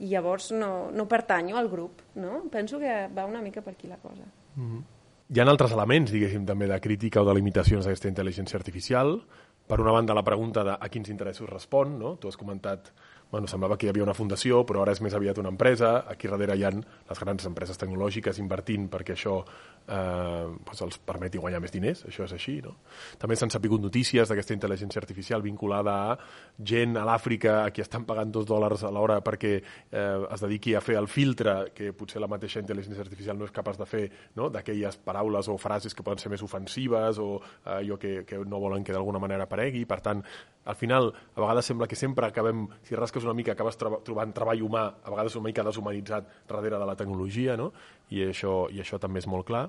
I 0.00 0.06
llavors 0.06 0.52
no, 0.52 0.90
no 0.90 1.08
pertanyo 1.08 1.56
al 1.56 1.68
grup, 1.68 2.02
no? 2.14 2.42
Penso 2.50 2.78
que 2.78 3.08
va 3.08 3.26
una 3.26 3.42
mica 3.42 3.62
per 3.62 3.74
aquí 3.74 3.88
la 3.88 3.96
cosa. 3.96 4.22
Uh 4.56 4.62
-huh. 4.62 4.82
Hi 5.28 5.40
ha 5.40 5.44
altres 5.44 5.72
elements, 5.72 6.10
diguéssim, 6.10 6.46
també 6.46 6.66
de 6.66 6.80
crítica 6.80 7.20
o 7.20 7.24
de 7.24 7.34
limitacions 7.34 7.84
d'aquesta 7.84 8.08
intel·ligència 8.08 8.56
artificial, 8.56 9.26
per 9.68 9.80
una 9.84 9.92
banda, 9.92 10.16
la 10.16 10.24
pregunta 10.24 10.64
de 10.64 10.74
a 10.74 10.88
quins 10.88 11.10
interessos 11.12 11.48
respon, 11.50 11.98
no? 12.00 12.16
Tu 12.16 12.28
has 12.28 12.40
comentat 12.40 12.92
bueno, 13.30 13.46
semblava 13.46 13.76
que 13.76 13.86
hi 13.86 13.90
havia 13.92 14.06
una 14.06 14.16
fundació, 14.16 14.62
però 14.64 14.82
ara 14.82 14.94
és 14.96 15.02
més 15.04 15.12
aviat 15.12 15.38
una 15.40 15.50
empresa. 15.52 15.98
Aquí 16.08 16.30
darrere 16.32 16.56
hi 16.56 16.64
ha 16.64 16.70
les 16.72 17.20
grans 17.20 17.44
empreses 17.50 17.76
tecnològiques 17.80 18.40
invertint 18.40 18.88
perquè 18.88 19.12
això 19.12 19.42
eh, 19.88 20.46
doncs 20.66 20.82
els 20.84 20.98
permeti 21.08 21.40
guanyar 21.40 21.60
més 21.64 21.72
diners, 21.72 22.04
això 22.08 22.26
és 22.26 22.34
així. 22.36 22.58
No? 22.64 22.74
També 23.20 23.36
s'han 23.36 23.52
sapigut 23.54 23.82
notícies 23.82 24.28
d'aquesta 24.28 24.54
intel·ligència 24.56 25.00
artificial 25.00 25.44
vinculada 25.44 25.96
a 26.12 26.16
gent 26.58 26.96
a 26.98 27.06
l'Àfrica 27.08 27.62
a 27.64 27.72
qui 27.74 27.84
estan 27.84 28.04
pagant 28.08 28.32
dos 28.34 28.46
dòlars 28.48 28.84
a 28.84 28.92
l'hora 28.94 29.20
perquè 29.24 29.54
eh, 29.58 30.26
es 30.28 30.44
dediqui 30.44 30.74
a 30.74 30.82
fer 30.84 30.98
el 31.00 31.08
filtre 31.08 31.72
que 31.74 31.92
potser 31.96 32.22
la 32.22 32.30
mateixa 32.30 32.62
intel·ligència 32.62 33.04
artificial 33.04 33.38
no 33.38 33.48
és 33.48 33.54
capaç 33.54 33.80
de 33.80 33.88
fer, 33.88 34.04
no? 34.36 34.50
d'aquelles 34.52 35.00
paraules 35.04 35.48
o 35.48 35.58
frases 35.58 35.96
que 35.96 36.04
poden 36.06 36.20
ser 36.22 36.32
més 36.32 36.44
ofensives 36.44 37.20
o 37.22 37.30
eh, 37.38 37.80
allò 37.80 37.98
que, 38.00 38.22
que 38.28 38.42
no 38.44 38.60
volen 38.60 38.84
que 38.84 38.94
d'alguna 38.94 39.22
manera 39.22 39.48
aparegui. 39.48 39.84
Per 39.88 40.00
tant, 40.04 40.22
al 40.68 40.76
final, 40.76 41.14
a 41.34 41.40
vegades 41.40 41.64
sembla 41.64 41.88
que 41.88 41.96
sempre 41.96 42.26
acabem, 42.26 42.66
si 42.84 42.96
rasques 42.98 43.24
una 43.24 43.32
mica, 43.32 43.54
acabes 43.54 43.78
trobant 43.80 44.34
treball 44.36 44.60
humà, 44.66 44.84
a 45.00 45.12
vegades 45.14 45.38
una 45.38 45.48
mica 45.48 45.64
deshumanitzat 45.64 46.28
darrere 46.50 46.76
de 46.76 46.88
la 46.88 46.96
tecnologia, 46.98 47.56
no? 47.56 47.70
I 48.12 48.26
això, 48.28 48.66
i 48.72 48.82
això 48.82 49.00
també 49.00 49.22
és 49.22 49.28
molt 49.28 49.46
clar. 49.48 49.68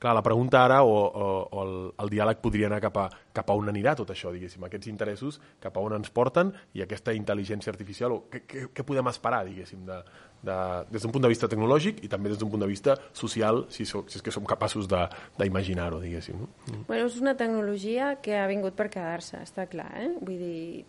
Clar, 0.00 0.14
la 0.16 0.22
pregunta 0.24 0.62
ara, 0.64 0.78
o, 0.82 0.94
o, 0.96 1.24
o 1.52 1.62
el, 1.62 1.72
el 2.00 2.08
diàleg 2.08 2.38
podria 2.40 2.70
anar 2.70 2.78
cap 2.80 2.94
a, 2.96 3.02
cap 3.36 3.50
a 3.52 3.56
on 3.60 3.68
anirà 3.68 3.92
tot 3.98 4.08
això, 4.14 4.30
diguéssim, 4.32 4.62
aquests 4.64 4.88
interessos, 4.88 5.36
cap 5.60 5.76
a 5.76 5.82
on 5.84 5.92
ens 5.98 6.08
porten 6.08 6.54
i 6.72 6.80
aquesta 6.80 7.12
intel·ligència 7.12 7.68
artificial, 7.68 8.14
o 8.16 8.22
què, 8.32 8.40
què, 8.48 8.62
què 8.72 8.86
podem 8.88 9.10
esperar, 9.12 9.42
diguéssim, 9.44 9.82
de, 9.84 9.98
de, 10.40 10.56
des 10.88 11.04
d'un 11.04 11.12
punt 11.12 11.26
de 11.26 11.32
vista 11.34 11.50
tecnològic 11.52 12.00
i 12.00 12.08
també 12.08 12.32
des 12.32 12.40
d'un 12.40 12.48
punt 12.48 12.64
de 12.64 12.70
vista 12.72 12.96
social, 13.12 13.66
si, 13.68 13.84
so, 13.84 14.06
si 14.08 14.16
és 14.16 14.24
que 14.24 14.32
som 14.32 14.48
capaços 14.48 14.88
d'imaginar-ho, 14.88 16.00
diguéssim. 16.00 16.40
No? 16.40 16.48
Mm. 16.70 16.82
Bueno, 16.88 17.04
és 17.12 17.20
una 17.20 17.36
tecnologia 17.36 18.14
que 18.24 18.40
ha 18.40 18.48
vingut 18.48 18.80
per 18.80 18.88
quedar-se, 18.88 19.44
està 19.44 19.68
clar, 19.68 19.90
eh? 20.00 20.14
Vull 20.16 20.40
dir, 20.40 20.84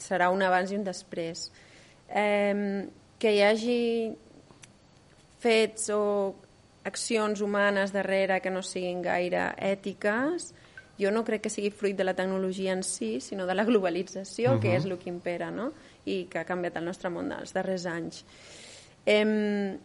serà 0.00 0.32
un 0.32 0.48
abans 0.48 0.72
i 0.72 0.80
un 0.80 0.88
després. 0.88 1.50
Eh, 2.08 2.88
que 3.20 3.36
hi 3.36 3.44
hagi 3.44 3.80
fets 5.44 5.90
o 5.92 6.04
accions 6.88 7.42
humanes 7.44 7.92
darrere 7.94 8.40
que 8.40 8.50
no 8.50 8.62
siguin 8.64 9.02
gaire 9.04 9.52
ètiques, 9.60 10.50
jo 10.98 11.12
no 11.14 11.22
crec 11.24 11.44
que 11.46 11.52
sigui 11.52 11.70
fruit 11.70 11.96
de 11.96 12.06
la 12.08 12.16
tecnologia 12.18 12.72
en 12.74 12.82
si, 12.82 13.20
sinó 13.22 13.46
de 13.46 13.54
la 13.54 13.64
globalització, 13.64 14.52
uh 14.52 14.56
-huh. 14.56 14.60
que 14.60 14.76
és 14.76 14.84
el 14.84 14.98
que 14.98 15.10
impera, 15.10 15.50
no? 15.50 15.72
i 16.04 16.24
que 16.24 16.38
ha 16.38 16.44
canviat 16.44 16.76
el 16.76 16.84
nostre 16.84 17.10
món 17.10 17.28
dels 17.28 17.52
darrers 17.52 17.86
anys. 17.86 18.24
Eh, 19.06 19.78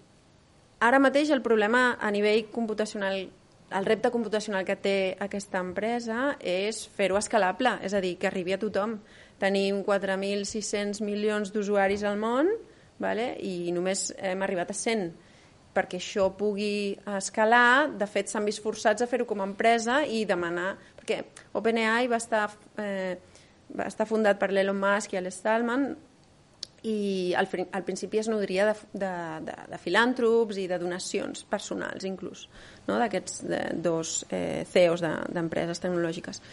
ara 0.79 0.99
mateix 0.99 1.29
el 1.29 1.41
problema 1.41 1.97
a 1.99 2.11
nivell 2.11 2.49
computacional 2.49 3.29
el 3.73 3.85
repte 3.85 4.11
computacional 4.11 4.65
que 4.65 4.75
té 4.75 5.17
aquesta 5.19 5.59
empresa 5.59 6.37
és 6.39 6.87
fer-ho 6.87 7.17
escalable, 7.17 7.79
és 7.81 7.93
a 7.93 8.01
dir, 8.01 8.17
que 8.17 8.27
arribi 8.27 8.53
a 8.53 8.59
tothom. 8.59 8.99
Tenim 9.39 9.83
4.600 9.83 11.01
milions 11.01 11.51
d'usuaris 11.51 12.03
al 12.03 12.17
món 12.17 12.51
vale? 12.99 13.33
i 13.41 13.71
només 13.71 14.11
hem 14.17 14.43
arribat 14.45 14.71
a 14.71 14.77
100 14.77 15.11
perquè 15.73 15.97
això 15.99 16.29
pugui 16.37 16.93
escalar, 17.17 17.89
de 17.97 18.07
fet 18.09 18.29
s'han 18.29 18.45
vist 18.45 18.61
forçats 18.63 19.01
a 19.01 19.09
fer-ho 19.09 19.25
com 19.29 19.41
a 19.41 19.47
empresa 19.49 20.03
i 20.05 20.23
demanar, 20.29 20.75
perquè 20.99 21.23
OpenAI 21.57 22.09
va 22.11 22.19
estar, 22.21 22.47
eh, 22.77 23.17
va 23.73 23.89
estar 23.89 24.07
fundat 24.09 24.39
per 24.39 24.51
l'Elon 24.53 24.79
Musk 24.79 25.15
i 25.15 25.21
l'Stallman 25.21 25.93
i 26.83 27.31
al, 27.39 27.47
al 27.71 27.83
principi 27.87 28.19
es 28.19 28.27
nodria 28.27 28.67
de, 28.67 28.75
de, 28.91 29.11
de, 29.47 29.55
de 29.71 29.79
filàntrops 29.79 30.59
i 30.59 30.67
de 30.67 30.79
donacions 30.81 31.45
personals 31.47 32.03
inclús, 32.07 32.47
no? 32.89 32.97
d'aquests 32.99 33.43
dos 33.79 34.17
eh, 34.29 34.63
CEOs 34.67 35.03
d'empreses 35.03 35.79
de, 35.79 35.87
tecnològiques. 35.87 36.43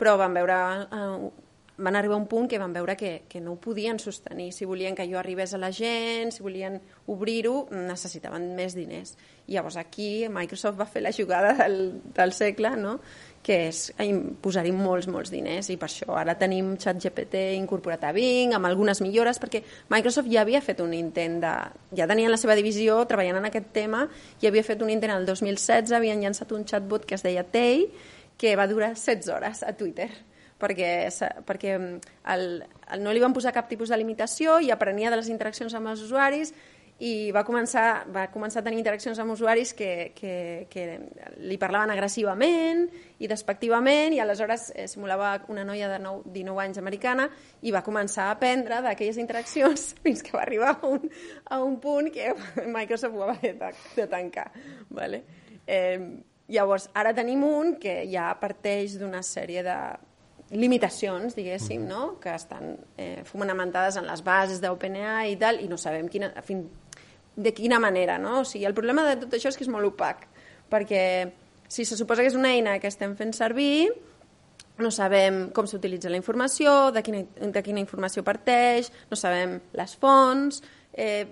Però 0.00 0.16
van 0.18 0.34
veure 0.36 0.56
eh, 0.88 1.43
van 1.76 1.96
arribar 1.96 2.14
a 2.14 2.22
un 2.22 2.28
punt 2.30 2.48
que 2.48 2.58
van 2.58 2.72
veure 2.72 2.96
que, 2.96 3.24
que 3.28 3.40
no 3.40 3.54
ho 3.54 3.60
podien 3.60 3.98
sostenir. 3.98 4.52
Si 4.52 4.64
volien 4.64 4.94
que 4.94 5.08
jo 5.10 5.18
arribés 5.18 5.54
a 5.54 5.58
la 5.58 5.72
gent, 5.74 6.30
si 6.30 6.42
volien 6.42 6.80
obrir-ho, 7.10 7.66
necessitaven 7.74 8.52
més 8.54 8.76
diners. 8.78 9.16
I 9.48 9.58
llavors 9.58 9.76
aquí 9.76 10.26
Microsoft 10.30 10.78
va 10.80 10.86
fer 10.86 11.02
la 11.02 11.12
jugada 11.12 11.54
del, 11.58 12.00
del 12.14 12.32
segle, 12.32 12.76
no? 12.78 12.98
que 13.44 13.58
és 13.68 13.80
posar-hi 14.40 14.72
molts, 14.72 15.06
molts 15.12 15.28
diners 15.28 15.68
i 15.68 15.76
per 15.76 15.90
això 15.90 16.14
ara 16.16 16.32
tenim 16.40 16.70
ChatGPT 16.80 17.42
incorporat 17.58 18.06
a 18.08 18.12
Bing 18.16 18.54
amb 18.56 18.70
algunes 18.70 19.02
millores 19.04 19.36
perquè 19.42 19.60
Microsoft 19.92 20.32
ja 20.32 20.40
havia 20.40 20.62
fet 20.64 20.80
un 20.80 20.94
intent 20.96 21.42
de... 21.44 21.52
ja 21.92 22.08
tenien 22.08 22.32
la 22.32 22.40
seva 22.40 22.56
divisió 22.56 23.02
treballant 23.10 23.42
en 23.42 23.50
aquest 23.50 23.68
tema 23.76 24.06
i 24.40 24.48
havia 24.48 24.64
fet 24.64 24.80
un 24.80 24.94
intent 24.94 25.12
el 25.12 25.28
2016 25.28 25.92
havien 25.92 26.24
llançat 26.24 26.56
un 26.56 26.64
chatbot 26.64 27.04
que 27.04 27.18
es 27.18 27.26
deia 27.26 27.44
Tay 27.44 27.84
que 28.40 28.56
va 28.56 28.64
durar 28.70 28.94
16 28.96 29.28
hores 29.36 29.60
a 29.62 29.76
Twitter 29.76 30.08
perquè, 30.64 30.92
perquè 31.46 31.74
el, 31.76 32.46
el, 32.64 33.04
no 33.04 33.12
li 33.12 33.22
van 33.22 33.36
posar 33.36 33.52
cap 33.52 33.68
tipus 33.68 33.92
de 33.92 34.00
limitació 34.00 34.58
i 34.64 34.72
aprenia 34.72 35.12
de 35.12 35.20
les 35.20 35.28
interaccions 35.32 35.76
amb 35.76 35.92
els 35.92 36.02
usuaris 36.08 36.54
i 37.02 37.32
va 37.34 37.42
començar, 37.42 38.04
va 38.14 38.28
començar 38.30 38.60
a 38.60 38.64
tenir 38.64 38.78
interaccions 38.78 39.18
amb 39.18 39.34
usuaris 39.34 39.72
que, 39.74 40.12
que, 40.14 40.66
que 40.70 40.84
li 41.42 41.56
parlaven 41.58 41.90
agressivament 41.90 42.84
i 43.18 43.30
despectivament 43.30 44.14
i 44.14 44.20
aleshores 44.22 44.68
eh, 44.76 44.86
simulava 44.86 45.32
una 45.50 45.64
noia 45.66 45.88
de 45.90 45.98
9, 45.98 46.30
19 46.36 46.62
anys 46.62 46.78
americana 46.78 47.26
i 47.62 47.74
va 47.74 47.82
començar 47.82 48.28
a 48.28 48.36
aprendre 48.36 48.78
d'aquelles 48.84 49.18
interaccions 49.18 49.90
fins 50.04 50.22
que 50.22 50.36
va 50.36 50.44
arribar 50.46 50.76
a 50.76 50.86
un, 50.86 51.10
a 51.50 51.60
un 51.64 51.80
punt 51.82 52.12
que 52.14 52.30
Microsoft 52.78 53.18
ho 53.18 53.26
va 53.26 53.34
haver 53.34 53.56
de, 53.58 53.74
de 53.96 54.06
tancar. 54.06 54.52
Vale? 54.94 55.24
Eh, 55.66 55.98
llavors, 56.46 56.88
ara 56.94 57.14
tenim 57.16 57.42
un 57.48 57.74
que 57.82 58.04
ja 58.12 58.30
parteix 58.38 59.00
d'una 59.00 59.24
sèrie 59.26 59.66
de 59.66 59.78
limitacions, 60.50 61.34
diguéssim, 61.34 61.86
no? 61.88 62.18
que 62.20 62.34
estan 62.34 62.76
eh, 62.98 63.22
fonamentades 63.24 63.96
en 63.96 64.06
les 64.06 64.22
bases 64.22 64.60
d'OpenAI 64.60 65.32
i 65.32 65.38
tal, 65.40 65.60
i 65.64 65.68
no 65.68 65.78
sabem 65.80 66.08
quina, 66.12 66.30
fin, 66.44 66.66
de 67.36 67.52
quina 67.54 67.80
manera, 67.80 68.18
no? 68.18 68.40
O 68.40 68.44
sigui, 68.44 68.66
el 68.68 68.74
problema 68.76 69.06
de 69.08 69.16
tot 69.24 69.34
això 69.34 69.50
és 69.50 69.58
que 69.58 69.64
és 69.66 69.72
molt 69.72 69.88
opac, 69.88 70.26
perquè 70.70 71.04
si 71.68 71.84
se 71.84 71.96
suposa 71.96 72.22
que 72.22 72.30
és 72.30 72.38
una 72.38 72.52
eina 72.54 72.76
que 72.78 72.90
estem 72.90 73.16
fent 73.18 73.32
servir, 73.34 73.88
no 74.78 74.90
sabem 74.90 75.48
com 75.54 75.66
s'utilitza 75.70 76.10
la 76.10 76.18
informació, 76.18 76.90
de 76.94 77.02
quina, 77.06 77.22
de 77.24 77.62
quina 77.62 77.82
informació 77.82 78.24
parteix, 78.26 78.90
no 79.10 79.18
sabem 79.18 79.58
les 79.78 79.96
fonts, 80.02 80.60
eh, 80.92 81.24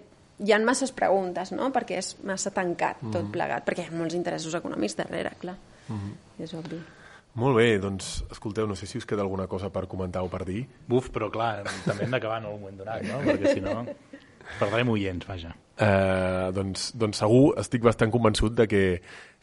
hi 0.42 0.55
ha 0.55 0.59
masses 0.62 0.94
preguntes, 0.94 1.53
no?, 1.55 1.70
perquè 1.75 2.01
és 2.01 2.16
massa 2.27 2.51
tancat 2.55 3.03
tot 3.05 3.22
mm. 3.27 3.35
plegat, 3.35 3.66
perquè 3.66 3.87
hi 3.87 3.92
ha 3.92 3.98
molts 3.98 4.18
interessos 4.18 4.57
econòmics 4.59 4.98
darrere, 4.98 5.37
clar, 5.38 5.57
mm 5.87 5.98
-hmm. 5.98 6.42
és 6.44 6.55
obvi. 6.55 6.81
Molt 7.38 7.56
bé, 7.56 7.78
doncs, 7.80 8.18
escolteu, 8.32 8.66
no 8.68 8.76
sé 8.76 8.86
si 8.88 9.00
us 9.00 9.06
queda 9.08 9.24
alguna 9.24 9.46
cosa 9.48 9.70
per 9.72 9.86
comentar 9.88 10.20
o 10.24 10.28
per 10.28 10.42
dir. 10.44 10.66
Buf, 10.88 11.08
però 11.14 11.30
clar, 11.32 11.62
també 11.86 12.04
hem 12.04 12.12
d'acabar 12.12 12.42
en 12.42 12.50
un 12.50 12.58
moment 12.60 12.82
donat, 12.82 13.06
no? 13.08 13.22
Perquè 13.24 13.54
si 13.56 13.64
no... 13.64 13.86
Perdrem 14.58 14.90
oients, 14.92 15.24
vaja. 15.24 15.54
Eh, 15.80 16.50
doncs, 16.52 16.90
doncs 16.98 17.22
segur, 17.22 17.54
estic 17.62 17.84
bastant 17.86 18.12
convençut 18.12 18.52
de 18.58 18.66
que 18.68 18.82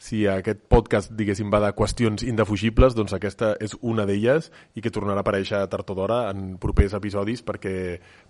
si 0.00 0.22
aquest 0.24 0.62
podcast, 0.72 1.10
diguéssim, 1.12 1.50
va 1.52 1.58
de 1.60 1.68
qüestions 1.76 2.22
indefugibles, 2.24 2.94
doncs 2.96 3.12
aquesta 3.12 3.52
és 3.60 3.74
una 3.84 4.06
d'elles 4.08 4.46
i 4.72 4.80
que 4.80 4.88
tornarà 4.88 5.20
a 5.20 5.24
aparèixer 5.26 5.60
tard 5.68 5.92
o 5.92 5.96
d'hora 5.98 6.20
en 6.30 6.54
propers 6.62 6.94
episodis 6.96 7.44
perquè, 7.44 7.74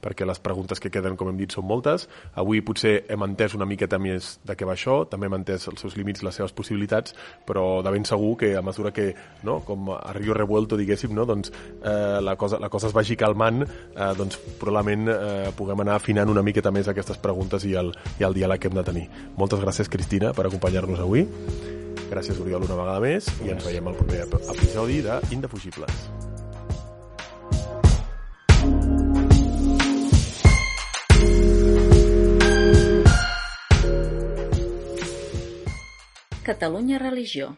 perquè 0.03 0.27
les 0.27 0.43
preguntes 0.43 0.83
que 0.83 0.91
queden, 0.91 1.15
com 1.15 1.31
hem 1.31 1.39
dit, 1.39 1.55
són 1.55 1.69
moltes. 1.71 2.09
Avui 2.35 2.59
potser 2.67 3.05
hem 3.07 3.23
entès 3.23 3.55
una 3.55 3.69
miqueta 3.71 4.01
més 4.03 4.33
de 4.43 4.57
què 4.59 4.67
va 4.67 4.75
això, 4.75 5.05
també 5.07 5.31
hem 5.31 5.39
entès 5.39 5.69
els 5.71 5.85
seus 5.87 5.95
límits, 5.95 6.25
les 6.27 6.41
seves 6.41 6.57
possibilitats, 6.59 7.15
però 7.47 7.85
de 7.87 7.95
ben 7.95 8.09
segur 8.09 8.35
que 8.43 8.57
a 8.59 8.65
mesura 8.67 8.91
que, 8.91 9.13
no, 9.47 9.61
com 9.63 9.93
a 9.95 10.01
Rio 10.19 10.35
Revuelto, 10.35 10.75
diguéssim, 10.81 11.15
no, 11.15 11.29
doncs, 11.31 11.55
eh, 11.85 12.19
la, 12.19 12.35
cosa, 12.35 12.59
la 12.59 12.73
cosa 12.73 12.91
es 12.91 12.99
vagi 12.99 13.15
calmant, 13.15 13.63
eh, 13.63 14.11
doncs 14.19 14.43
probablement 14.59 15.07
eh, 15.15 15.55
puguem 15.55 15.87
anar 15.87 16.01
afinant 16.01 16.35
una 16.35 16.43
miqueta 16.43 16.75
més 16.75 16.91
aquestes 16.91 17.23
preguntes 17.23 17.63
i 17.71 17.79
el, 17.79 17.95
i 18.19 18.27
el 18.27 18.35
diàleg 18.35 18.59
que 18.59 18.75
hem 18.75 18.83
de 18.83 18.89
tenir. 18.91 19.09
Moltes 19.39 19.63
gràcies, 19.63 19.93
Cristina, 19.93 20.35
per 20.35 20.51
acompanyar-nos 20.51 21.07
avui. 21.07 21.29
Gràcies, 22.11 22.41
Oriol, 22.43 22.65
una 22.67 22.79
vegada 22.79 23.01
més 23.05 23.29
i 23.45 23.53
ens 23.55 23.65
veiem 23.67 23.87
al 23.87 23.97
proper 23.99 24.25
episodi 24.27 25.01
de 25.07 25.21
Indefugibles. 25.31 26.11
Catalunya 36.43 36.99
Religió 36.99 37.55